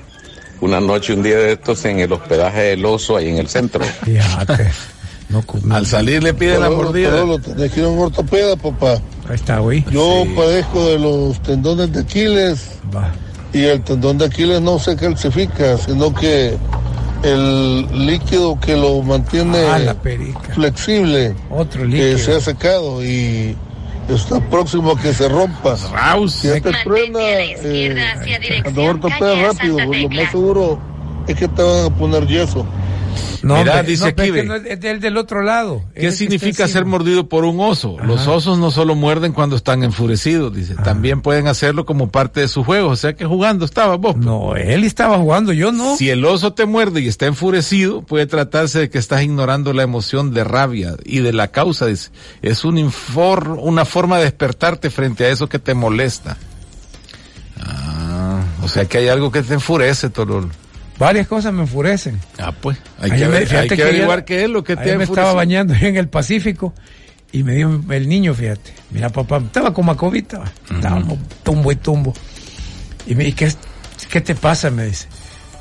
[0.60, 3.84] una noche, un día de estos en el hospedaje del oso ahí en el centro.
[4.04, 4.70] Fíjate.
[5.70, 7.22] Al salir le pide la mordida.
[7.22, 8.94] Un ortopeda, papá.
[9.28, 9.84] Ahí está, güey.
[9.90, 12.70] Yo padezco de los tendones de Aquiles.
[13.52, 16.56] Y el tendón de Aquiles no se calcifica, sino que
[17.22, 19.94] el líquido que lo mantiene Ah,
[20.54, 22.18] flexible Otro eh, líquido.
[22.18, 23.56] se ha secado y
[24.08, 25.76] está próximo a que se rompa.
[26.28, 27.96] Si ya te truena, eh,
[28.64, 30.78] anda a ortopeda rápido, lo más seguro
[31.26, 32.64] es que te van a poner yeso.
[33.42, 35.84] No, dice no, aquí, es que no es- es del, del otro lado.
[35.94, 37.96] ¿Qué significa ser mordido por un oso?
[38.02, 42.48] Los osos no solo muerden cuando están enfurecidos, dice, también pueden hacerlo como parte de
[42.48, 42.88] su juego.
[42.90, 44.16] O sea que jugando estaba vos.
[44.16, 45.96] No, él estaba jugando, yo no.
[45.96, 49.84] Si el oso te muerde y está enfurecido, puede tratarse de que estás ignorando la
[49.84, 51.86] emoción de rabia y de la causa.
[51.86, 52.10] Dice.
[52.42, 56.36] Es un infor- una forma de despertarte frente a eso que te molesta.
[57.60, 60.48] Ah, o sea que hay algo que te enfurece, Tololo.
[60.98, 62.18] Varias cosas me enfurecen.
[62.38, 62.78] Ah, pues.
[62.98, 65.32] Hay Ayer que, me- hay que que averiguar qué es lo que te me estaba
[65.32, 66.74] bañando en el Pacífico
[67.30, 71.76] y me dijo el niño, fíjate, mira papá, estaba con macovita, va, estábamos tumbo y
[71.76, 72.12] tumbo.
[73.06, 73.58] Y me dice, ¿qué, es-
[74.10, 74.70] ¿qué te pasa?
[74.70, 75.06] Me dice.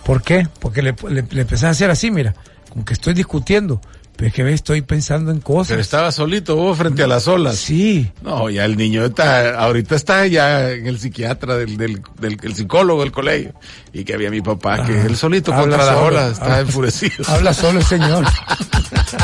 [0.03, 0.47] ¿Por qué?
[0.59, 2.33] Porque le, le, le empecé a hacer así, mira,
[2.69, 3.79] como que estoy discutiendo.
[4.17, 5.69] Pero es que estoy pensando en cosas.
[5.69, 7.57] Pero estaba solito vos frente a las olas.
[7.57, 8.11] Sí.
[8.23, 13.01] No, ya el niño está, ahorita está ya en el psiquiatra del, del, del, psicólogo
[13.01, 13.53] del colegio.
[13.93, 17.25] Y que había mi papá, que él solito contra las olas está enfurecido.
[17.27, 18.25] Habla solo el señor.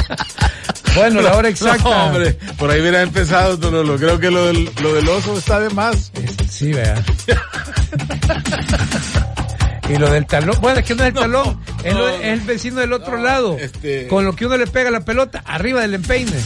[0.95, 1.83] bueno, la hora exacta.
[1.83, 5.59] No, hombre, por ahí hubiera empezado, lo Creo que lo del, lo del oso está
[5.59, 6.11] de más.
[6.47, 7.03] Sí, vea.
[9.89, 12.93] Y lo del talón, bueno, es que no es el talón, es, el vecino del
[12.93, 13.57] otro lado.
[13.57, 14.07] Este...
[14.07, 16.37] Con lo que uno le pega la pelota, arriba del empeine.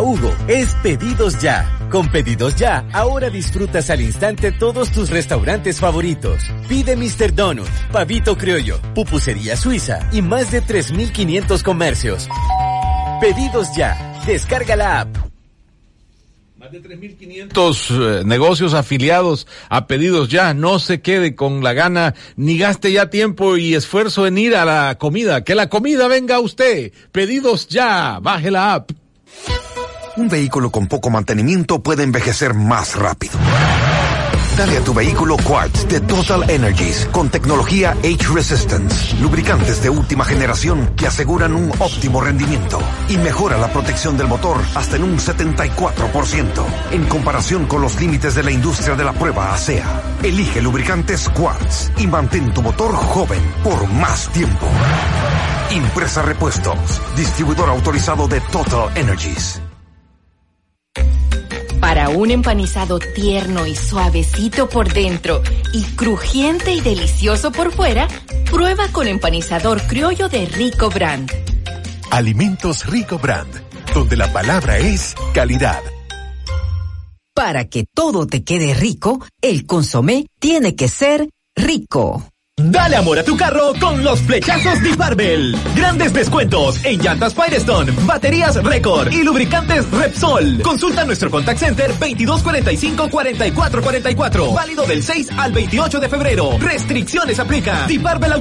[0.00, 1.88] Hugo es Pedidos Ya.
[1.90, 6.42] Con Pedidos Ya, ahora disfrutas al instante todos tus restaurantes favoritos.
[6.68, 7.34] Pide Mr.
[7.34, 12.28] Donut, Pavito Criollo, Pupusería Suiza y más de 3.500 comercios.
[13.20, 13.96] Pedidos Ya.
[14.26, 15.16] Descarga la app.
[16.58, 20.54] Más de 3.500 eh, negocios afiliados a Pedidos Ya.
[20.54, 24.64] No se quede con la gana ni gaste ya tiempo y esfuerzo en ir a
[24.64, 25.44] la comida.
[25.44, 26.92] Que la comida venga a usted.
[27.12, 28.18] Pedidos Ya.
[28.20, 28.90] Baje la app.
[30.18, 33.38] Un vehículo con poco mantenimiento puede envejecer más rápido.
[34.56, 40.24] Dale a tu vehículo Quartz de Total Energies con tecnología Age Resistance, lubricantes de última
[40.24, 45.18] generación que aseguran un óptimo rendimiento y mejora la protección del motor hasta en un
[45.18, 50.02] 74% en comparación con los límites de la industria de la prueba ASEA.
[50.24, 54.66] Elige lubricantes Quartz y mantén tu motor joven por más tiempo.
[55.70, 59.62] Impresa Repuestos, distribuidor autorizado de Total Energies.
[61.98, 65.42] Para un empanizado tierno y suavecito por dentro
[65.72, 68.06] y crujiente y delicioso por fuera,
[68.48, 71.28] prueba con empanizador criollo de Rico Brand.
[72.12, 73.52] Alimentos Rico Brand,
[73.92, 75.82] donde la palabra es calidad.
[77.34, 82.22] Para que todo te quede rico, el consomé tiene que ser rico.
[82.58, 85.56] Dale amor a tu carro con los flechazos de Barbel.
[85.76, 90.60] Grandes descuentos en llantas Firestone, baterías Record y lubricantes Repsol.
[90.62, 94.54] Consulta nuestro contact center 2245-4444.
[94.54, 96.58] Válido del 6 al 28 de febrero.
[96.58, 97.86] Restricciones aplica.
[97.86, 98.32] Di Barbel.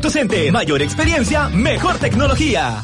[0.52, 2.84] Mayor experiencia, mejor tecnología.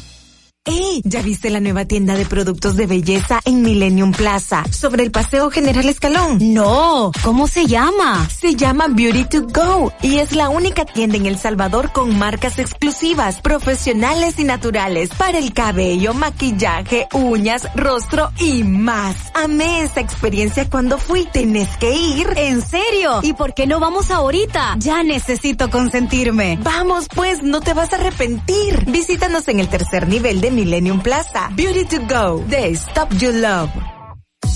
[0.66, 1.02] ¡Ey!
[1.04, 4.64] ¿Ya viste la nueva tienda de productos de belleza en Millennium Plaza?
[4.72, 6.38] Sobre el Paseo General Escalón.
[6.54, 8.30] No, ¿cómo se llama?
[8.30, 12.60] Se llama Beauty to Go y es la única tienda en El Salvador con marcas
[12.60, 19.18] exclusivas, profesionales y naturales para el cabello, maquillaje, uñas, rostro y más.
[19.34, 21.26] Amé esta experiencia cuando fui.
[21.26, 22.28] Tenés que ir.
[22.38, 23.20] ¿En serio?
[23.22, 24.78] ¿Y por qué no vamos ahorita?
[24.78, 26.58] Ya necesito consentirme.
[26.64, 28.86] Vamos pues, no te vas a arrepentir.
[28.86, 31.50] Visítanos en el tercer nivel de Millennium Plaza.
[31.56, 32.44] Beauty to Go.
[32.48, 33.93] The Stop You Love.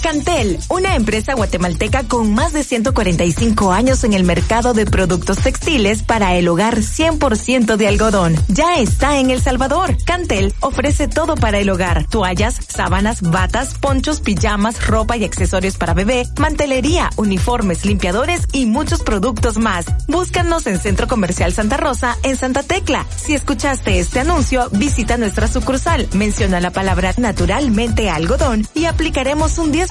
[0.02, 6.04] Cantel, una empresa guatemalteca con más de 145 años en el mercado de productos textiles
[6.04, 8.36] para el hogar 100% de algodón.
[8.48, 9.96] Ya está en El Salvador.
[10.06, 12.06] Cantel ofrece todo para el hogar.
[12.08, 19.02] Toallas, sábanas, batas, ponchos, pijamas, ropa y accesorios para bebé, mantelería, uniformes, limpiadores y muchos
[19.02, 19.86] productos más.
[20.08, 23.06] Búscanos en Centro Comercial Santa Rosa, en Santa Tecla.
[23.16, 29.74] Si escuchaste este anuncio, visita nuestra sucursal, menciona la palabra naturalmente algodón y aplicaremos un
[29.74, 29.87] 10%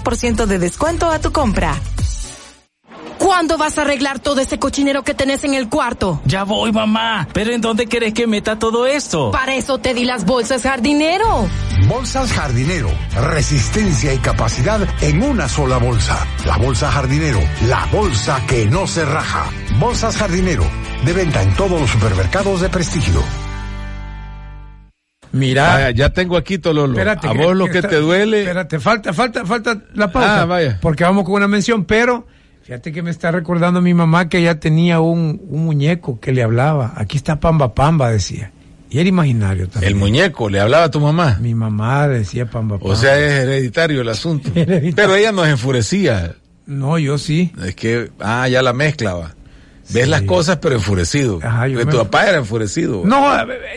[0.47, 1.75] de descuento a tu compra.
[3.19, 6.21] ¿Cuándo vas a arreglar todo ese cochinero que tenés en el cuarto?
[6.27, 7.27] Ya voy, mamá.
[7.33, 9.31] Pero ¿en dónde querés que meta todo esto?
[9.31, 11.49] Para eso te di las bolsas jardinero.
[11.89, 12.91] Bolsas jardinero.
[13.31, 16.27] Resistencia y capacidad en una sola bolsa.
[16.45, 17.41] La bolsa jardinero.
[17.67, 19.51] La bolsa que no se raja.
[19.79, 20.65] Bolsas jardinero.
[21.05, 23.23] De venta en todos los supermercados de prestigio.
[25.37, 26.93] Mira, vaya, ya tengo aquí Tololo.
[26.93, 28.41] Espérate, a vos lo que, te duele.
[28.41, 30.43] Espérate, falta, falta, falta la pausa.
[30.43, 30.79] Ah, vaya.
[30.81, 32.27] Porque vamos con una mención, pero
[32.63, 36.43] fíjate que me está recordando mi mamá que ella tenía un, un muñeco que le
[36.43, 36.95] hablaba.
[36.97, 38.53] Aquí está Pamba Pamba, decía.
[38.89, 39.93] Y era imaginario también.
[39.93, 41.39] El muñeco, ¿le hablaba a tu mamá?
[41.41, 42.93] Mi mamá decía Pamba Pamba.
[42.93, 44.51] O sea, es hereditario el asunto.
[44.55, 46.37] Pero ella nos enfurecía.
[46.67, 47.53] No, yo sí.
[47.65, 49.36] Es que, ah, ya la mezclaba.
[49.91, 51.39] Ves las cosas pero enfurecido.
[51.43, 53.03] Ajá, yo tu papá era enfurecido.
[53.05, 53.25] No,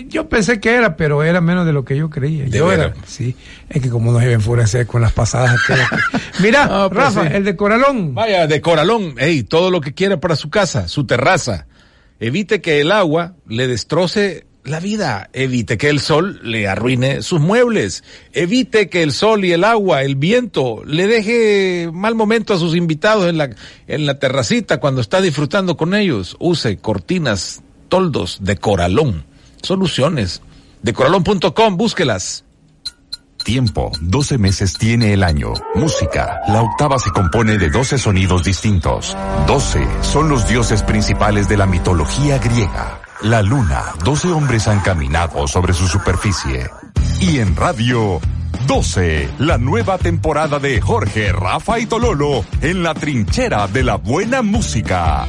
[0.08, 2.48] yo pensé que era, pero era menos de lo que yo creía.
[2.48, 3.36] yo era, sí.
[3.70, 5.58] Es que como no se iba a enfurecer con las pasadas.
[6.40, 8.16] Mira, pues Rafa, el de Coralón.
[8.16, 9.16] Vaya, de Coralón.
[9.18, 11.68] Ey, todo lo que quiera para su casa, su terraza.
[12.20, 15.30] Evite que el agua le destroce la vida.
[15.34, 18.04] Evite que el sol le arruine sus muebles.
[18.34, 22.76] Evite que el sol y el agua, el viento, le deje mal momento a sus
[22.76, 23.50] invitados en la,
[23.88, 26.36] en la terracita cuando está disfrutando con ellos.
[26.40, 29.26] Use cortinas, toldos de coralón.
[29.62, 30.42] Soluciones.
[30.82, 32.46] De coralón.com, búsquelas.
[33.44, 35.54] Tiempo, 12 meses tiene el año.
[35.74, 39.16] Música, la octava se compone de 12 sonidos distintos.
[39.48, 42.99] 12 son los dioses principales de la mitología griega.
[43.22, 46.70] La luna, 12 hombres han caminado sobre su superficie.
[47.20, 48.22] Y en radio,
[48.66, 54.42] 12, la nueva temporada de Jorge, Rafa y Tololo en la trinchera de la buena
[54.42, 55.28] música.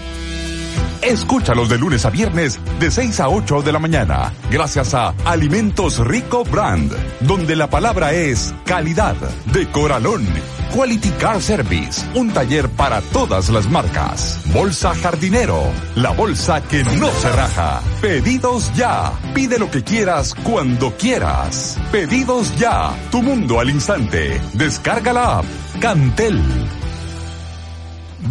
[1.02, 5.98] Escúchalos de lunes a viernes de 6 a 8 de la mañana, gracias a Alimentos
[5.98, 6.92] Rico Brand,
[7.22, 10.28] donde la palabra es calidad de Coralón.
[10.74, 14.40] Quality Car Service, un taller para todas las marcas.
[14.52, 15.64] Bolsa Jardinero,
[15.97, 17.80] la bolsa que no se raja.
[18.01, 19.12] Pedidos ya.
[19.34, 21.78] Pide lo que quieras cuando quieras.
[21.90, 22.94] Pedidos ya.
[23.10, 24.40] Tu mundo al instante.
[24.55, 25.44] Descarga la app.
[25.80, 26.40] Cantel.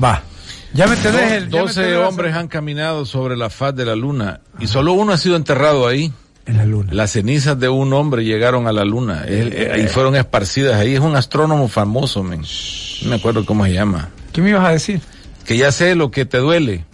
[0.02, 0.24] Va.
[0.74, 4.94] Ya me tenés 12 hombres han caminado sobre la faz de la luna y solo
[4.94, 6.14] uno ha sido enterrado ahí.
[6.50, 6.92] En la luna.
[6.92, 10.96] Las cenizas de un hombre llegaron a la luna y fueron esparcidas ahí.
[10.96, 12.42] Es un astrónomo famoso, men.
[13.04, 14.10] No me acuerdo cómo se llama.
[14.34, 15.00] ¿Qué me ibas a decir?
[15.46, 16.86] Que ya sé lo que te duele.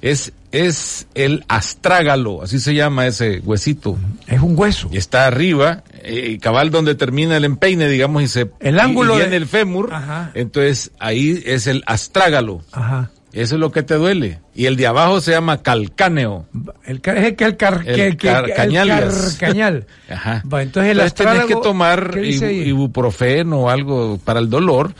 [0.00, 3.98] Es, es el astrágalo, así se llama ese huesito.
[4.28, 4.88] Es un hueso.
[4.92, 8.50] Y está arriba, eh, cabal donde termina el empeine, digamos, y se...
[8.60, 9.18] El ángulo.
[9.18, 9.92] Y, el fémur.
[10.34, 12.62] Entonces ahí es el astrágalo.
[12.70, 13.10] Ajá.
[13.32, 14.40] Eso es lo que te duele.
[14.54, 16.46] Y el de abajo se llama calcáneo.
[16.84, 19.86] El, es el, que el, car, el cañal.
[20.10, 20.42] Ajá.
[20.60, 24.94] entonces el tienes que tomar ibuprofeno o algo para el dolor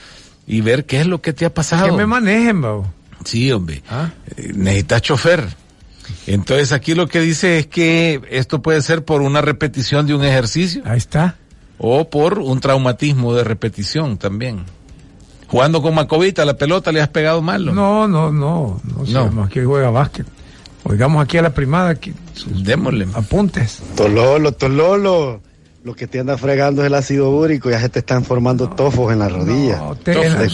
[0.47, 1.87] y ver qué es lo que te ha pasado.
[1.87, 2.93] Que me manejen, babo.
[3.25, 3.83] Sí, hombre.
[3.89, 4.11] ¿Ah?
[4.37, 5.47] Eh, necesitas chofer.
[6.27, 10.25] Entonces aquí lo que dice es que esto puede ser por una repetición de un
[10.25, 10.83] ejercicio.
[10.85, 11.37] Ahí está.
[11.79, 14.65] O por un traumatismo de repetición también.
[15.51, 17.65] Jugando con Macovita, la pelota le has pegado mal.
[17.67, 18.81] No, no, no.
[18.85, 20.25] No, sabemos que juega básquet.
[20.85, 21.91] Oigamos aquí a la primada.
[21.91, 22.15] Aquí,
[22.47, 23.09] Démosle.
[23.15, 23.81] Apuntes.
[23.97, 25.41] Tololo, Tololo.
[25.83, 29.13] Lo que te anda fregando es el ácido úrico, ya se te están formando tofos
[29.13, 29.79] en la rodilla.
[29.79, 29.97] No,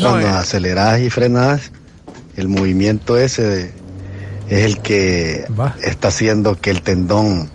[0.00, 0.30] cuando eh.
[0.30, 1.72] aceleras y frenas,
[2.36, 3.74] el movimiento ese
[4.48, 5.44] es el que
[5.82, 7.50] está haciendo que el tendón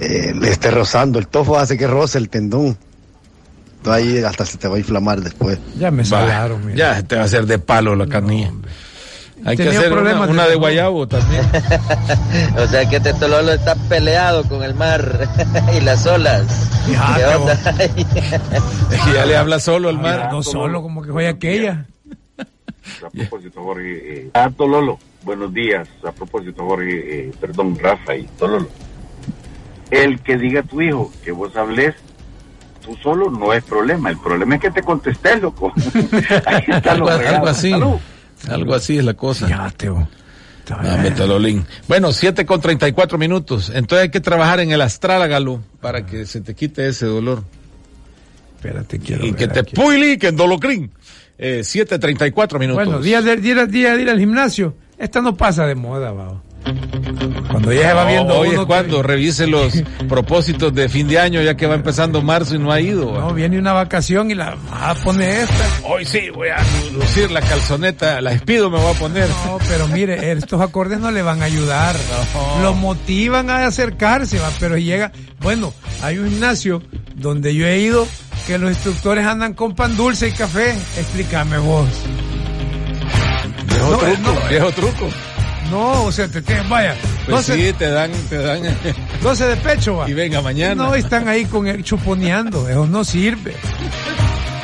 [0.00, 1.18] eh, le esté rozando.
[1.18, 2.76] El tofo hace que roce el tendón.
[3.86, 5.58] Ahí hasta se te va a inflamar después.
[5.78, 6.74] Ya me salaron.
[6.74, 8.52] Ya te va a hacer de palo la carnilla.
[9.44, 11.44] Hay que hacer una, de guayabo también.
[12.56, 15.28] o sea que este Tololo está peleado con el mar
[15.76, 16.70] y las olas.
[16.86, 17.52] ¿Qué onda?
[18.92, 20.28] es que ya le habla solo al mar.
[20.30, 21.86] no solo, como que fue aquella.
[22.38, 24.14] A propósito, Jorge.
[24.14, 25.88] Eh, ah, Tololo, buenos días.
[26.04, 28.68] A propósito, Jorge, eh, perdón, Rafa y Tololo.
[29.90, 31.94] El que diga a tu hijo que vos hables
[32.84, 34.10] tú solo no es problema.
[34.10, 35.72] El problema es que te contestes, loco.
[36.46, 36.64] Ahí
[36.96, 37.72] lo Algo así.
[38.48, 39.48] Algo así es la cosa.
[39.48, 40.08] Ya, Teo.
[40.70, 41.66] Ah, metalolín.
[41.88, 43.70] Bueno, 7 con 34 minutos.
[43.74, 47.44] Entonces hay que trabajar en el astrágalo para que se te quite ese dolor.
[48.56, 50.90] Espérate, quiero Y que te puili, que en dolocrin.
[51.36, 52.84] Eh, 7.34 minutos.
[52.84, 54.76] Bueno, día de, día, día de ir al gimnasio.
[54.98, 56.40] Esta no pasa de moda, va.
[57.50, 58.38] Cuando ya se va viendo.
[58.38, 59.72] Hoy es cuando revise los
[60.08, 63.12] propósitos de fin de año, ya que va empezando marzo y no ha ido.
[63.12, 64.56] No, viene una vacación y la
[65.04, 65.64] poner esta.
[65.84, 66.58] Hoy sí, voy a
[66.92, 69.28] lucir la calzoneta, la espido me voy a poner.
[69.46, 71.96] No, pero mire, estos acordes no le van a ayudar.
[72.62, 75.12] Lo motivan a acercarse, va, pero llega.
[75.40, 75.72] Bueno,
[76.02, 76.82] hay un gimnasio
[77.16, 78.06] donde yo he ido
[78.46, 80.70] que los instructores andan con pan dulce y café.
[80.70, 81.88] Explícame vos.
[83.66, 85.31] Viejo truco, viejo truco.
[85.72, 86.94] No, o sea, te tienen, vaya.
[87.26, 88.62] Pues sí, te dan, te dan.
[89.22, 90.10] 12 de pecho, va.
[90.10, 90.74] Y venga mañana.
[90.74, 93.56] No, están ahí con el chuponeando, eso no sirve.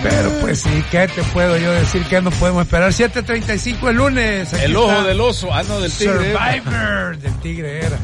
[0.02, 2.92] Pero pues sí, ¿qué te puedo yo decir que no podemos esperar?
[2.92, 4.52] 7.35 el lunes.
[4.52, 6.32] el ojo del oso, ah no, del tigre.
[6.32, 7.98] Survivor, del tigre era.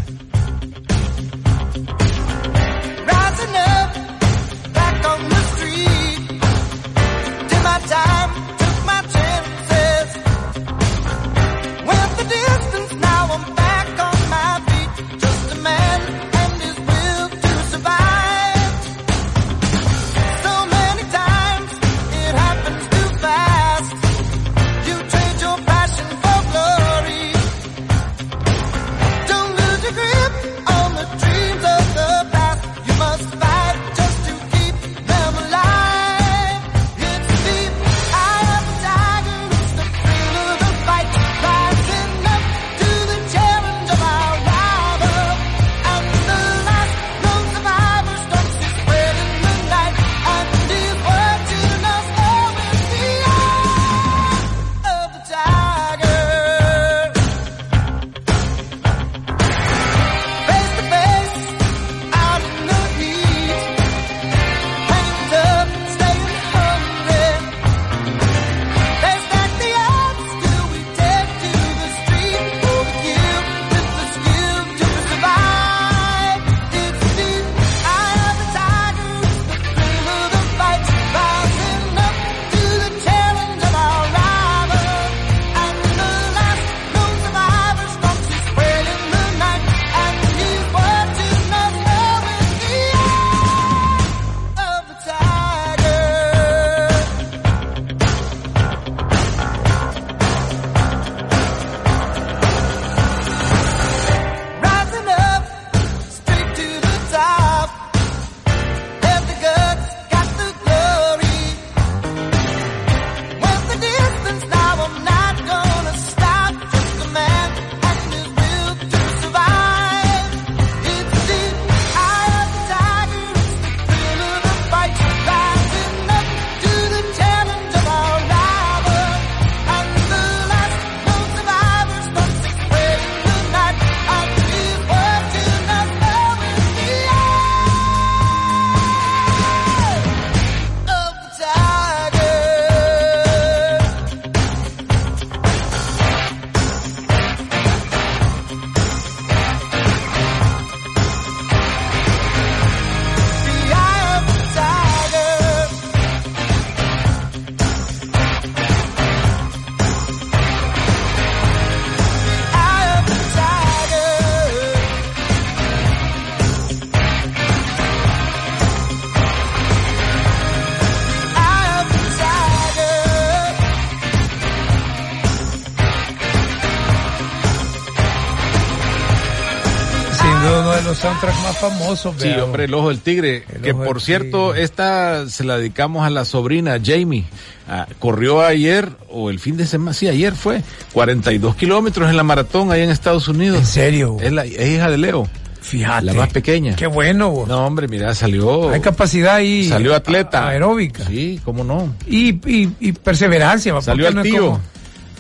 [181.05, 182.15] Soundtracks más famosos.
[182.19, 183.45] Sí, hombre, El Ojo del Tigre.
[183.63, 187.25] que por cierto, esta se la dedicamos a la sobrina Jamie.
[187.69, 190.63] Ah, corrió ayer, o el fin de semana, sí, ayer fue,
[190.93, 193.59] 42 kilómetros en la maratón ahí en Estados Unidos.
[193.59, 194.17] ¿En serio?
[194.21, 195.29] Es, la, hija de Leo.
[195.61, 196.07] Fíjate.
[196.07, 196.77] La más pequeña.
[196.77, 197.45] Qué bueno.
[197.47, 198.71] No, hombre, mira, salió.
[198.71, 199.69] Hay capacidad ahí.
[199.69, 200.49] Salió atleta.
[200.49, 201.07] Aeróbica.
[201.07, 201.95] Sí, cómo no.
[202.07, 203.79] Y, y, perseverancia.
[203.81, 204.61] Salió al tío.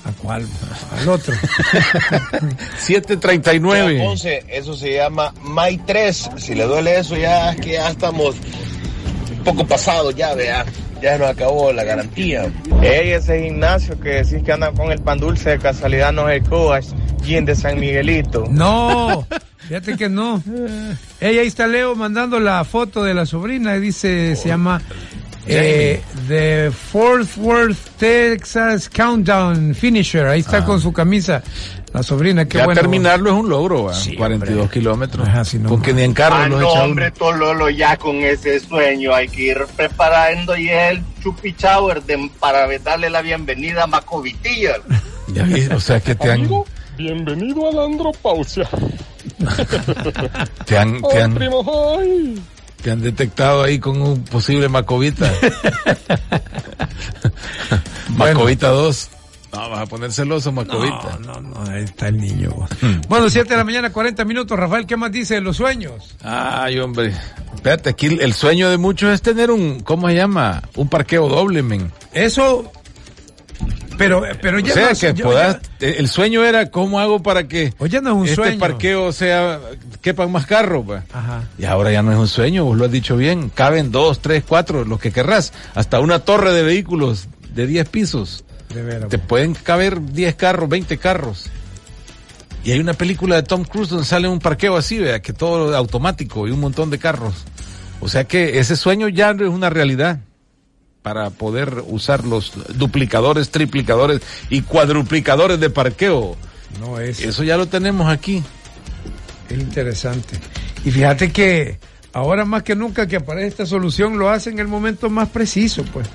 [0.05, 0.47] ¿A cuál?
[1.05, 1.35] Al otro.
[2.79, 4.15] 739.
[4.49, 6.31] eso se llama May 3.
[6.39, 8.37] Si le duele eso, ya es que ya estamos
[9.31, 10.65] un poco pasados, ya vea.
[11.03, 12.51] Ya nos acabó la garantía.
[12.81, 16.43] Ey, ese gimnasio que decís que anda con el pan dulce, de casualidad no es
[16.43, 16.87] el coach,
[17.23, 18.47] Jim de San Miguelito.
[18.49, 19.27] No,
[19.59, 20.43] fíjate que no.
[21.21, 24.81] Ey, ahí está Leo mandando la foto de la sobrina, dice, se llama
[25.47, 30.27] eh, The Fort Worth, Texas Countdown Finisher.
[30.27, 30.65] Ahí está ah.
[30.65, 31.43] con su camisa.
[31.93, 32.81] La sobrina, qué ya bueno.
[32.81, 35.29] terminarlo es un logro, 42 kilómetros.
[35.69, 39.43] con que ni en carro ah, no, hombre, Tololo, ya con ese sueño hay que
[39.43, 42.03] ir preparando y el chupi shower
[42.41, 44.75] para darle la bienvenida a Macovitilla.
[45.29, 46.49] Ya o sea que te han...
[46.97, 48.69] bienvenido a la andropausia.
[50.66, 51.01] te han...
[51.01, 51.39] Te han...
[52.85, 55.32] Te han detectado ahí con un posible Macovita.
[58.11, 59.11] Macovita 2.
[59.55, 61.19] No, vas a poner celoso, Macovita.
[61.24, 62.51] No, no, no, ahí está el niño.
[62.82, 63.01] Hmm.
[63.09, 64.59] bueno, 7 de la mañana, 40 minutos.
[64.59, 66.15] Rafael, ¿qué más dice de los sueños?
[66.23, 67.15] Ay, hombre.
[67.55, 70.62] Espérate, aquí el sueño de muchos es tener un, ¿cómo se llama?
[70.77, 71.90] Un parqueo doble, men.
[72.12, 72.70] Eso
[73.99, 78.01] pero, pero ya o sea, que puedas, el sueño era cómo hago para que Oye,
[78.01, 79.61] no es un este parqueo sea,
[80.01, 81.03] quepan más carros, pues.
[81.59, 84.45] Y ahora ya no es un sueño, vos lo has dicho bien, caben dos, tres,
[84.47, 88.45] cuatro, los que querrás, hasta una torre de vehículos de 10 pisos.
[88.73, 91.51] De veras, Te pueden caber 10 carros, 20 carros.
[92.65, 95.77] Y hay una película de Tom Cruise donde sale un parqueo así, vea, que todo
[95.77, 97.45] automático y un montón de carros.
[98.01, 100.19] O sea que ese sueño ya no es una realidad
[101.05, 106.35] para poder usar los duplicadores, triplicadores y cuadruplicadores de parqueo.
[106.81, 107.21] No es.
[107.21, 108.43] Eso ya lo tenemos aquí.
[109.51, 110.39] Es interesante.
[110.83, 111.79] Y fíjate que
[112.15, 115.85] ahora más que nunca que aparece esta solución lo hace en el momento más preciso,
[115.93, 116.09] pues.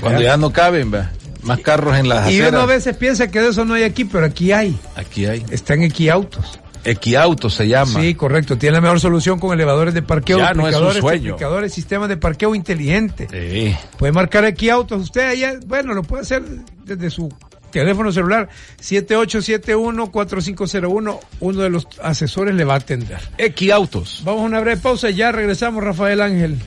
[0.00, 1.10] Cuando ya, no caben, ¿va?
[1.42, 2.52] más carros en las y aceras.
[2.52, 4.74] Y uno a veces piensa que de eso no hay aquí, pero aquí hay.
[4.96, 5.44] Aquí hay.
[5.50, 6.58] Están aquí autos.
[6.84, 8.00] Equiauto se llama.
[8.00, 8.58] Sí, correcto.
[8.58, 11.36] Tiene la mejor solución con elevadores de parqueo, ya no es un sueño.
[11.68, 13.28] sistemas de parqueo inteligente.
[13.30, 13.76] Sí.
[13.98, 15.02] Puede marcar Equiautos.
[15.02, 16.42] Usted allá, bueno, lo puede hacer
[16.84, 17.32] desde su
[17.70, 18.48] teléfono celular
[18.80, 21.20] 7871-4501.
[21.40, 23.18] Uno de los asesores le va a atender.
[23.38, 24.20] Equiautos.
[24.24, 26.58] Vamos a una breve pausa y ya regresamos, Rafael Ángel.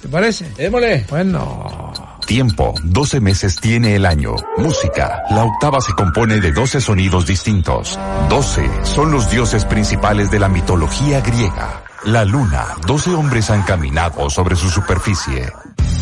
[0.00, 0.46] ¿Te parece?
[0.56, 1.04] Démosle.
[1.10, 1.92] Bueno.
[2.30, 4.36] Tiempo, 12 meses tiene el año.
[4.56, 7.98] Música, la octava se compone de 12 sonidos distintos.
[8.28, 11.82] 12 son los dioses principales de la mitología griega.
[12.04, 15.52] La luna, 12 hombres han caminado sobre su superficie.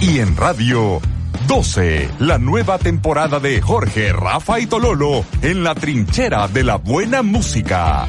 [0.03, 1.01] Y en radio,
[1.47, 7.23] 12, la nueva temporada de Jorge, Rafa y Tololo en la trinchera de la buena
[7.23, 8.07] música.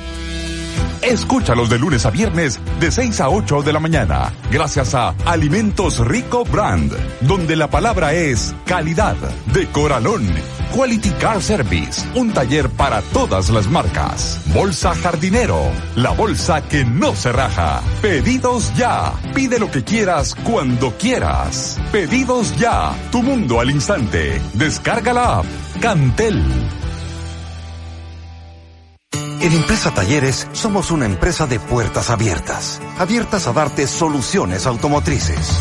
[1.01, 5.99] Escúchalos de lunes a viernes de 6 a 8 de la mañana, gracias a Alimentos
[6.05, 9.15] Rico Brand, donde la palabra es calidad,
[9.53, 10.27] de Coralón,
[10.75, 14.41] Quality Car Service, un taller para todas las marcas.
[14.53, 17.81] Bolsa Jardinero, la bolsa que no se raja.
[18.01, 21.79] Pedidos ya, pide lo que quieras cuando quieras.
[21.91, 24.41] Pedidos ya, tu mundo al instante.
[24.53, 25.45] Descarga la app.
[25.81, 26.43] Cantel.
[29.41, 35.57] En Empresa Talleres somos una empresa de puertas abiertas, abiertas a darte soluciones automotrices.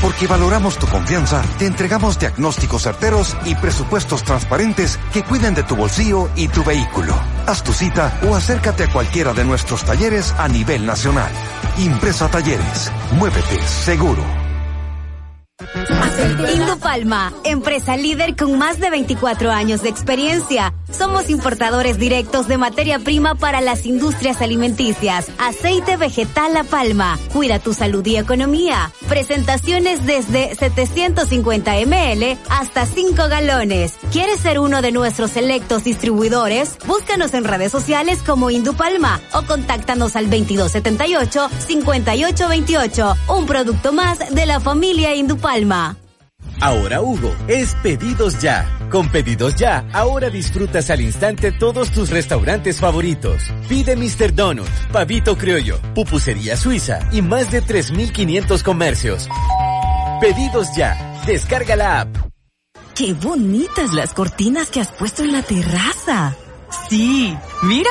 [0.00, 5.76] Porque valoramos tu confianza, te entregamos diagnósticos certeros y presupuestos transparentes que cuiden de tu
[5.76, 7.14] bolsillo y tu vehículo.
[7.46, 11.30] Haz tu cita o acércate a cualquiera de nuestros talleres a nivel nacional.
[11.76, 14.24] Impresa Talleres, muévete seguro.
[16.54, 20.72] Indupalma, empresa líder con más de 24 años de experiencia.
[20.90, 25.28] Somos importadores directos de materia prima para las industrias alimenticias.
[25.38, 27.18] Aceite vegetal La Palma.
[27.32, 28.90] Cuida tu salud y economía.
[29.08, 33.94] Presentaciones desde 750 ml hasta 5 galones.
[34.12, 36.76] ¿Quieres ser uno de nuestros selectos distribuidores?
[36.86, 43.16] Búscanos en redes sociales como Indupalma o contáctanos al 2278-5828.
[43.36, 45.96] Un producto más de la familia Indupalma.
[46.60, 48.68] Ahora Hugo es pedidos ya.
[48.90, 53.42] Con pedidos ya, ahora disfrutas al instante todos tus restaurantes favoritos.
[53.66, 54.34] Pide Mr.
[54.34, 59.28] Donut, Pavito Criollo, Pupusería Suiza y más de 3.500 comercios.
[60.20, 61.22] Pedidos ya.
[61.26, 62.16] Descarga la app.
[62.94, 66.36] Qué bonitas las cortinas que has puesto en la terraza.
[66.90, 67.90] Sí, mira.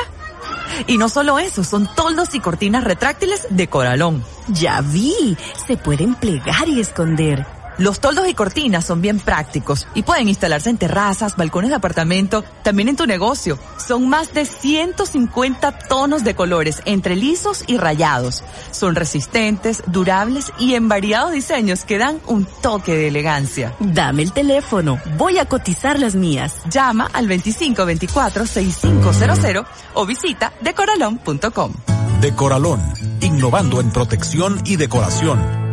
[0.86, 4.24] Y no solo eso, son toldos y cortinas retráctiles de Coralón.
[4.48, 5.36] Ya vi,
[5.66, 7.44] se pueden plegar y esconder.
[7.80, 12.44] Los toldos y cortinas son bien prácticos y pueden instalarse en terrazas, balcones de apartamento,
[12.62, 13.58] también en tu negocio.
[13.78, 18.44] Son más de 150 tonos de colores entre lisos y rayados.
[18.70, 23.74] Son resistentes, durables y en variados diseños que dan un toque de elegancia.
[23.80, 26.56] Dame el teléfono, voy a cotizar las mías.
[26.68, 31.72] Llama al 2524-6500 o visita decoralón.com.
[32.20, 32.82] Decoralón,
[33.22, 35.69] innovando en protección y decoración.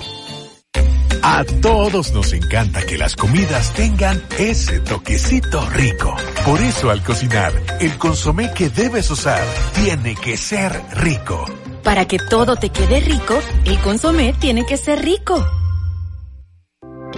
[1.29, 6.15] A todos nos encanta que las comidas tengan ese toquecito rico.
[6.45, 9.43] Por eso al cocinar, el consomé que debes usar
[9.75, 11.45] tiene que ser rico.
[11.83, 15.45] Para que todo te quede rico, el consomé tiene que ser rico.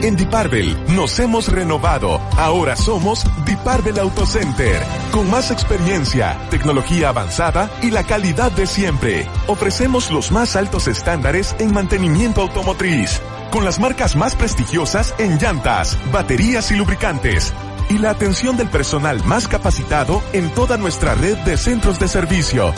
[0.01, 2.19] En Diparvel nos hemos renovado.
[2.39, 4.83] Ahora somos Diparvel Auto Center.
[5.13, 9.27] Con más experiencia, tecnología avanzada y la calidad de siempre.
[9.49, 15.99] Ofrecemos los más altos estándares en mantenimiento automotriz con las marcas más prestigiosas en llantas,
[16.13, 17.53] baterías y lubricantes,
[17.89, 22.73] y la atención del personal más capacitado en toda nuestra red de centros de servicio.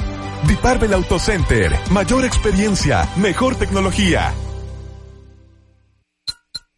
[0.46, 4.32] Diparvel Auto Center, mayor experiencia, mejor tecnología.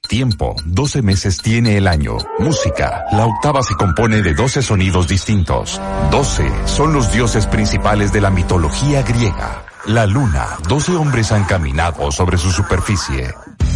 [0.09, 2.19] Tiempo, 12 meses tiene el año.
[2.39, 5.81] Música, la octava se compone de 12 sonidos distintos.
[6.10, 9.64] 12 son los dioses principales de la mitología griega.
[9.86, 13.32] La luna, 12 hombres han caminado sobre su superficie.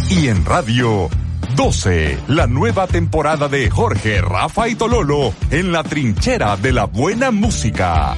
[0.09, 1.09] Y en radio,
[1.55, 7.29] 12, la nueva temporada de Jorge, Rafa y Tololo en la trinchera de la buena
[7.31, 8.15] música.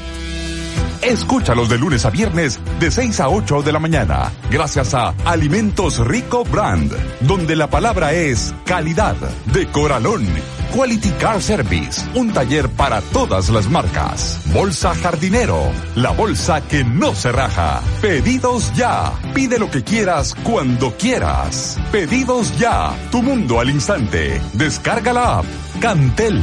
[1.01, 6.05] Escúchalos de lunes a viernes de 6 a 8 de la mañana, gracias a Alimentos
[6.05, 9.15] Rico Brand, donde la palabra es calidad
[9.51, 10.27] de Coralón
[10.75, 14.41] Quality Car Service, un taller para todas las marcas.
[14.53, 17.81] Bolsa Jardinero, la bolsa que no se raja.
[18.01, 19.11] Pedidos ya.
[19.33, 21.77] Pide lo que quieras cuando quieras.
[21.91, 22.95] Pedidos ya.
[23.11, 24.41] Tu mundo al instante.
[24.53, 25.45] Descarga la app.
[25.79, 26.41] Cantel.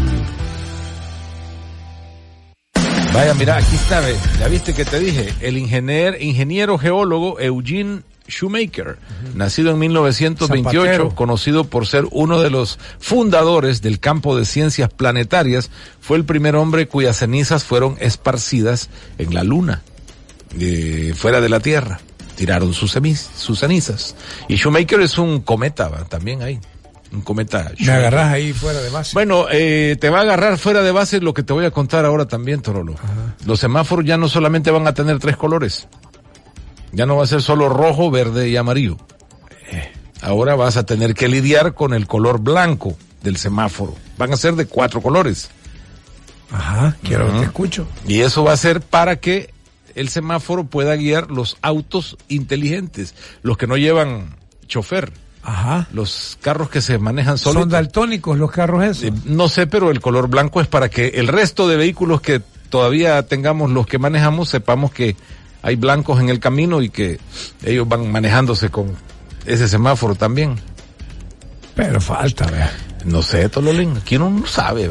[3.13, 4.03] Vaya, mira, aquí está,
[4.39, 8.99] ya viste que te dije, el ingeniero, ingeniero geólogo Eugene Shoemaker,
[9.35, 15.71] nacido en 1928, conocido por ser uno de los fundadores del campo de ciencias planetarias,
[16.01, 19.83] fue el primer hombre cuyas cenizas fueron esparcidas en la Luna,
[20.59, 22.01] eh, fuera de la Tierra.
[22.37, 22.93] Tiraron sus,
[23.35, 24.15] sus cenizas.
[24.49, 26.61] Y Shoemaker es un cometa, también ahí.
[27.13, 27.73] Un cometa.
[27.79, 29.13] Me agarras ahí fuera de base.
[29.15, 32.05] Bueno, eh, te va a agarrar fuera de base lo que te voy a contar
[32.05, 32.95] ahora también, Torolo.
[33.47, 35.87] Los semáforos ya no solamente van a tener tres colores.
[36.97, 38.97] Ya no va a ser solo rojo, verde y amarillo.
[39.71, 39.93] Eh,
[40.23, 43.95] ahora vas a tener que lidiar con el color blanco del semáforo.
[44.17, 45.51] Van a ser de cuatro colores.
[46.51, 47.87] Ajá, quiero que te escucho.
[48.09, 49.53] Y eso va a ser para que
[49.95, 54.35] el semáforo pueda guiar los autos inteligentes, los que no llevan
[54.67, 55.13] chofer.
[55.43, 55.89] Ajá.
[55.93, 57.61] Los carros que se manejan solos.
[57.61, 59.05] ¿Son daltónicos los carros esos?
[59.05, 62.41] Eh, no sé, pero el color blanco es para que el resto de vehículos que
[62.71, 65.15] todavía tengamos los que manejamos sepamos que
[65.67, 67.19] hay blancos en el camino y que
[67.65, 68.95] ellos van manejándose con
[69.47, 70.55] ese semáforo también.
[71.75, 72.73] Pero falta, vea.
[73.05, 74.89] No sé, Tololín, aquí uno no sabe.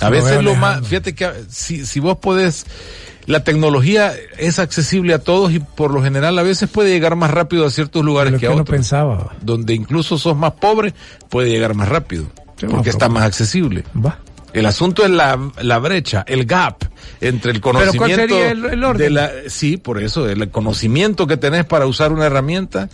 [0.00, 2.64] A veces lo más, fíjate que si, si vos podés,
[3.26, 7.32] la tecnología es accesible a todos y por lo general a veces puede llegar más
[7.32, 8.70] rápido a ciertos lugares que, a otros.
[8.70, 9.34] pensaba.
[9.40, 10.94] Donde incluso sos más pobre,
[11.28, 12.26] puede llegar más rápido.
[12.70, 13.82] porque está más accesible.
[13.96, 14.16] Va.
[14.52, 16.84] El asunto es la, la brecha, el gap
[17.20, 18.04] entre el conocimiento.
[18.04, 19.02] ¿Pero cuál sería el, orden?
[19.02, 22.88] De la, sí, por eso, el conocimiento que tenés para usar una herramienta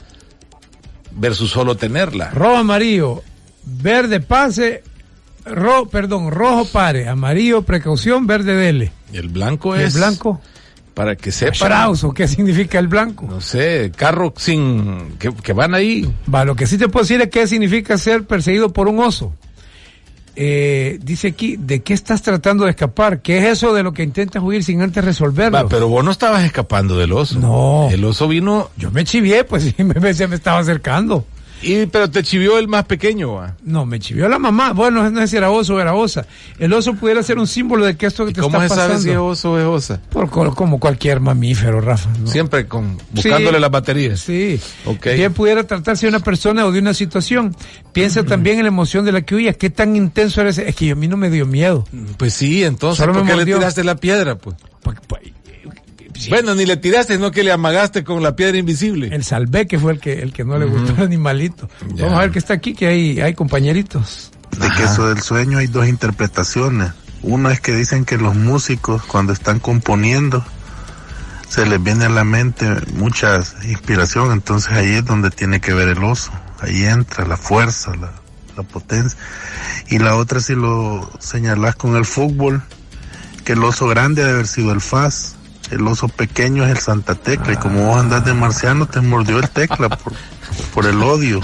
[1.12, 2.30] versus solo tenerla.
[2.30, 3.22] Rojo amarillo,
[3.64, 4.82] verde pase,
[5.44, 8.92] ro, perdón, rojo pare, amarillo precaución, verde dele.
[9.12, 9.94] ¿Y el blanco es?
[9.94, 10.40] El blanco.
[10.94, 11.92] Para que sepa.
[12.14, 13.26] ¿qué significa el blanco?
[13.28, 15.16] No sé, carro sin.
[15.18, 16.10] Que, que van ahí.
[16.32, 19.34] Va, lo que sí te puedo decir es qué significa ser perseguido por un oso.
[20.38, 23.22] Eh, dice aquí, ¿de qué estás tratando de escapar?
[23.22, 25.56] ¿Qué es eso de lo que intentas huir sin antes resolverlo?
[25.56, 27.38] Va, pero vos no estabas escapando del oso.
[27.38, 27.88] No.
[27.90, 28.70] El oso vino.
[28.76, 31.24] Yo me chivié, pues sí, me, me estaba acercando.
[31.66, 34.72] Y, pero te chivió el más pequeño, No, me chivió la mamá.
[34.72, 36.24] Bueno, no sé si era oso o era osa.
[36.58, 38.74] El oso pudiera ser un símbolo de que esto que te está pasando.
[38.74, 40.00] ¿Cómo se sabe si es oso o es osa?
[40.10, 42.08] Por, como cualquier mamífero, Rafa.
[42.24, 44.20] Siempre con, buscándole las baterías.
[44.20, 44.60] Sí.
[44.84, 45.16] Okay.
[45.16, 47.54] Bien pudiera tratarse de una persona o de una situación.
[47.92, 49.52] Piensa también en la emoción de la que huía.
[49.54, 50.68] ¿Qué tan intenso era ese?
[50.68, 51.84] Es que a mí no me dio miedo.
[52.16, 54.56] Pues sí, entonces, ¿por qué le tiraste la piedra, pues?
[56.28, 59.08] Bueno, ni le tiraste, no que le amagaste con la piedra invisible.
[59.12, 61.68] El salvé que fue el que, el que no le gustó al animalito.
[61.98, 64.30] Vamos a ver que está aquí, que hay, hay compañeritos.
[64.58, 66.92] De que eso del sueño hay dos interpretaciones.
[67.22, 70.44] Una es que dicen que los músicos cuando están componiendo
[71.48, 75.88] se les viene a la mente mucha inspiración, entonces ahí es donde tiene que ver
[75.88, 76.32] el oso.
[76.60, 78.12] Ahí entra la fuerza, la,
[78.56, 79.18] la potencia.
[79.88, 82.62] Y la otra si lo señalas con el fútbol,
[83.44, 85.35] que el oso grande ha de haber sido el FAS
[85.70, 89.38] el oso pequeño es el Santa Tecla y como vos andás de marciano te mordió
[89.38, 90.12] el tecla por,
[90.74, 91.40] por el odio.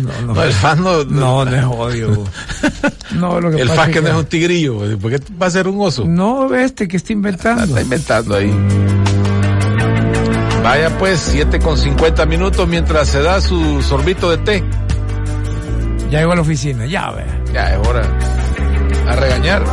[0.00, 2.24] No, no, el FAS no, no, no es odio.
[3.12, 5.68] No, lo que el FAS que, no es un tigrillo, ¿por qué va a ser
[5.68, 6.04] un oso?
[6.04, 7.64] No, este que está inventando.
[7.64, 8.52] Está inventando ahí.
[10.62, 14.64] Vaya pues, 7 con 50 minutos mientras se da su sorbito de té.
[16.10, 17.24] Ya llegó a la oficina, ya ve.
[17.52, 18.02] Ya es hora.
[19.06, 19.64] A regañar.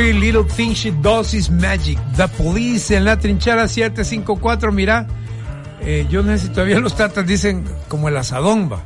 [0.00, 1.98] Every little thing she does is magic.
[2.16, 5.06] The police en la trinchera 754, mira.
[5.82, 8.82] Eh, yo no sé si todavía los tatas dicen como el asadón, va.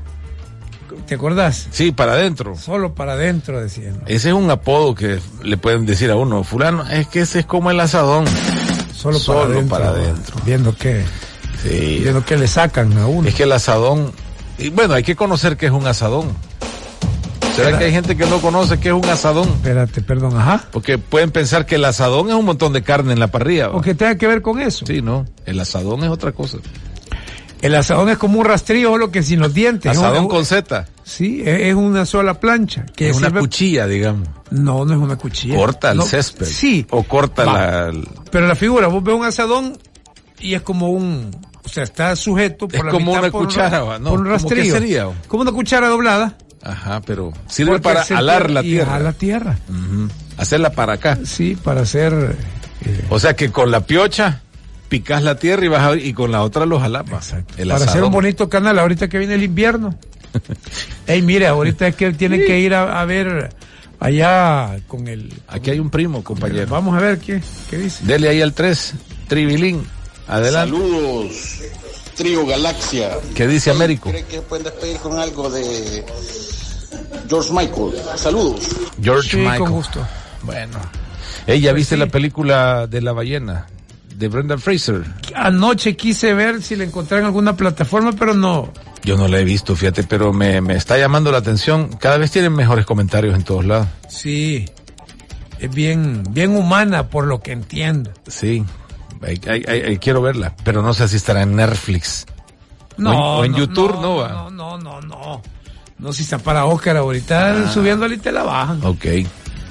[1.06, 1.68] ¿Te acordás?
[1.70, 2.56] Sí, para adentro.
[2.56, 4.02] Solo para adentro, decían.
[4.06, 6.42] Ese es un apodo que le pueden decir a uno.
[6.42, 8.24] Fulano, es que ese es como el asadón.
[8.92, 9.20] Solo,
[9.68, 11.04] para, adentro, Viendo que,
[11.62, 12.00] sí.
[12.02, 13.28] viendo que le sacan a uno.
[13.28, 14.10] Es que el asadón,
[14.58, 16.32] y bueno, hay que conocer que es un asadón.
[17.54, 19.48] ¿Será que hay gente que no conoce qué es un asadón?
[19.48, 20.64] Espérate, perdón, ajá.
[20.72, 23.70] Porque pueden pensar que el asadón es un montón de carne en la parrilla.
[23.70, 24.84] ¿O que tenga que ver con eso?
[24.86, 25.24] Sí, no.
[25.46, 26.58] El asadón es otra cosa.
[27.62, 29.90] El asadón es como un rastrillo, solo que sin los dientes.
[29.90, 30.86] Asadón con Z.
[31.02, 32.84] Sí, es una sola plancha.
[32.94, 34.28] Que es una cuchilla, digamos.
[34.50, 35.56] No, no es una cuchilla.
[35.56, 36.46] Corta el césped.
[36.46, 36.86] Sí.
[36.90, 37.92] O corta la...
[38.30, 39.78] Pero la figura, vos ves un asadón
[40.40, 41.30] y es como un...
[41.64, 44.10] O sea, está sujeto por es como una cuchara, ¿no?
[44.10, 44.74] Por un rastrillo.
[44.74, 45.08] ¿Cómo sería?
[45.28, 46.36] Como una cuchara doblada.
[46.64, 48.98] Ajá, pero sirve para alar la tierra.
[48.98, 49.58] la tierra.
[50.38, 51.18] Hacerla para acá.
[51.24, 52.36] Sí, para hacer.
[52.84, 54.40] Eh, o sea que con la piocha
[54.88, 57.34] picas la tierra y vas y con la otra los jalapas.
[57.56, 59.94] para hacer un bonito canal ahorita que viene el invierno.
[61.06, 63.50] Ey, mire, ahorita es que tienen que ir a, ver
[64.00, 65.32] allá con el.
[65.48, 66.66] Aquí hay un primo, compañero.
[66.68, 68.04] Vamos a ver qué, qué dice.
[68.06, 68.94] Dele ahí al 3,
[69.28, 69.86] Tribilín.
[70.26, 70.74] Adelante.
[70.74, 71.60] Saludos,
[72.14, 73.10] Trio Galaxia.
[73.34, 74.10] ¿Qué dice Américo?
[74.10, 76.04] ¿Cree que pueden despedir con algo de
[77.28, 77.92] George Michael.
[78.16, 78.64] Saludos.
[79.02, 79.58] George Michael.
[79.58, 80.06] con gusto.
[80.42, 80.78] Bueno.
[81.46, 83.66] ¿Ella pues viste la película de la ballena?
[84.14, 85.02] De Brendan Fraser.
[85.34, 88.72] Anoche quise ver si la encontré en alguna plataforma, pero no.
[89.02, 91.88] Yo no la he visto, fíjate, pero me, está llamando la atención.
[91.98, 93.88] Cada vez tienen mejores comentarios en todos lados.
[94.08, 94.66] Sí.
[95.58, 98.12] Es bien, bien humana, por lo que entiendo.
[98.28, 98.64] Sí.
[100.00, 102.26] Quiero verla, pero no sé si estará en Netflix.
[102.96, 103.38] No.
[103.38, 104.28] O en, YouTube, no, va.
[104.28, 105.42] No, no, no, no.
[105.98, 107.72] No, si está para Oscar ahorita, ah.
[107.72, 108.84] subiendo y te la bajan.
[108.84, 109.06] Ok.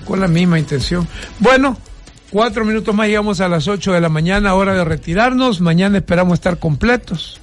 [0.06, 1.08] Con la misma intención.
[1.40, 1.78] Bueno,
[2.30, 5.62] cuatro minutos más llegamos a las ocho de la mañana, hora de retirarnos.
[5.62, 7.40] Mañana esperamos estar completos.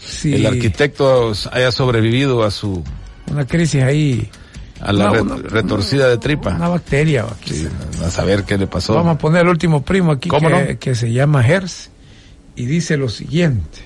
[0.00, 2.84] Si el arquitecto haya sobrevivido a su...
[3.30, 4.30] Una crisis ahí.
[4.84, 6.50] A la retorcida de tripa.
[6.50, 7.24] Una bacteria.
[7.44, 7.66] Sí,
[8.04, 8.94] a saber qué le pasó.
[8.94, 11.90] Vamos a poner el último primo aquí que, que se llama Hers
[12.54, 13.80] y dice lo siguiente.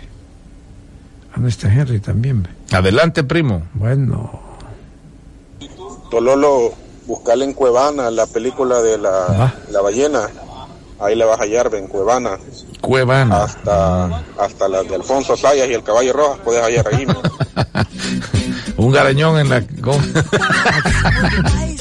[1.32, 2.48] A no está Henry también.
[2.72, 3.62] Adelante, primo.
[3.74, 4.40] Bueno.
[6.10, 6.72] Tololo,
[7.06, 9.54] buscale en Cuevana la película de la, ah.
[9.70, 10.28] la ballena.
[11.00, 12.38] Ahí le vas a hallar, en Cuevana.
[12.80, 13.44] Cuevana.
[13.44, 17.06] Hasta, hasta las de Alfonso Sayas y el caballo rojo puedes hallar ahí.
[18.88, 19.58] Un garañón en la...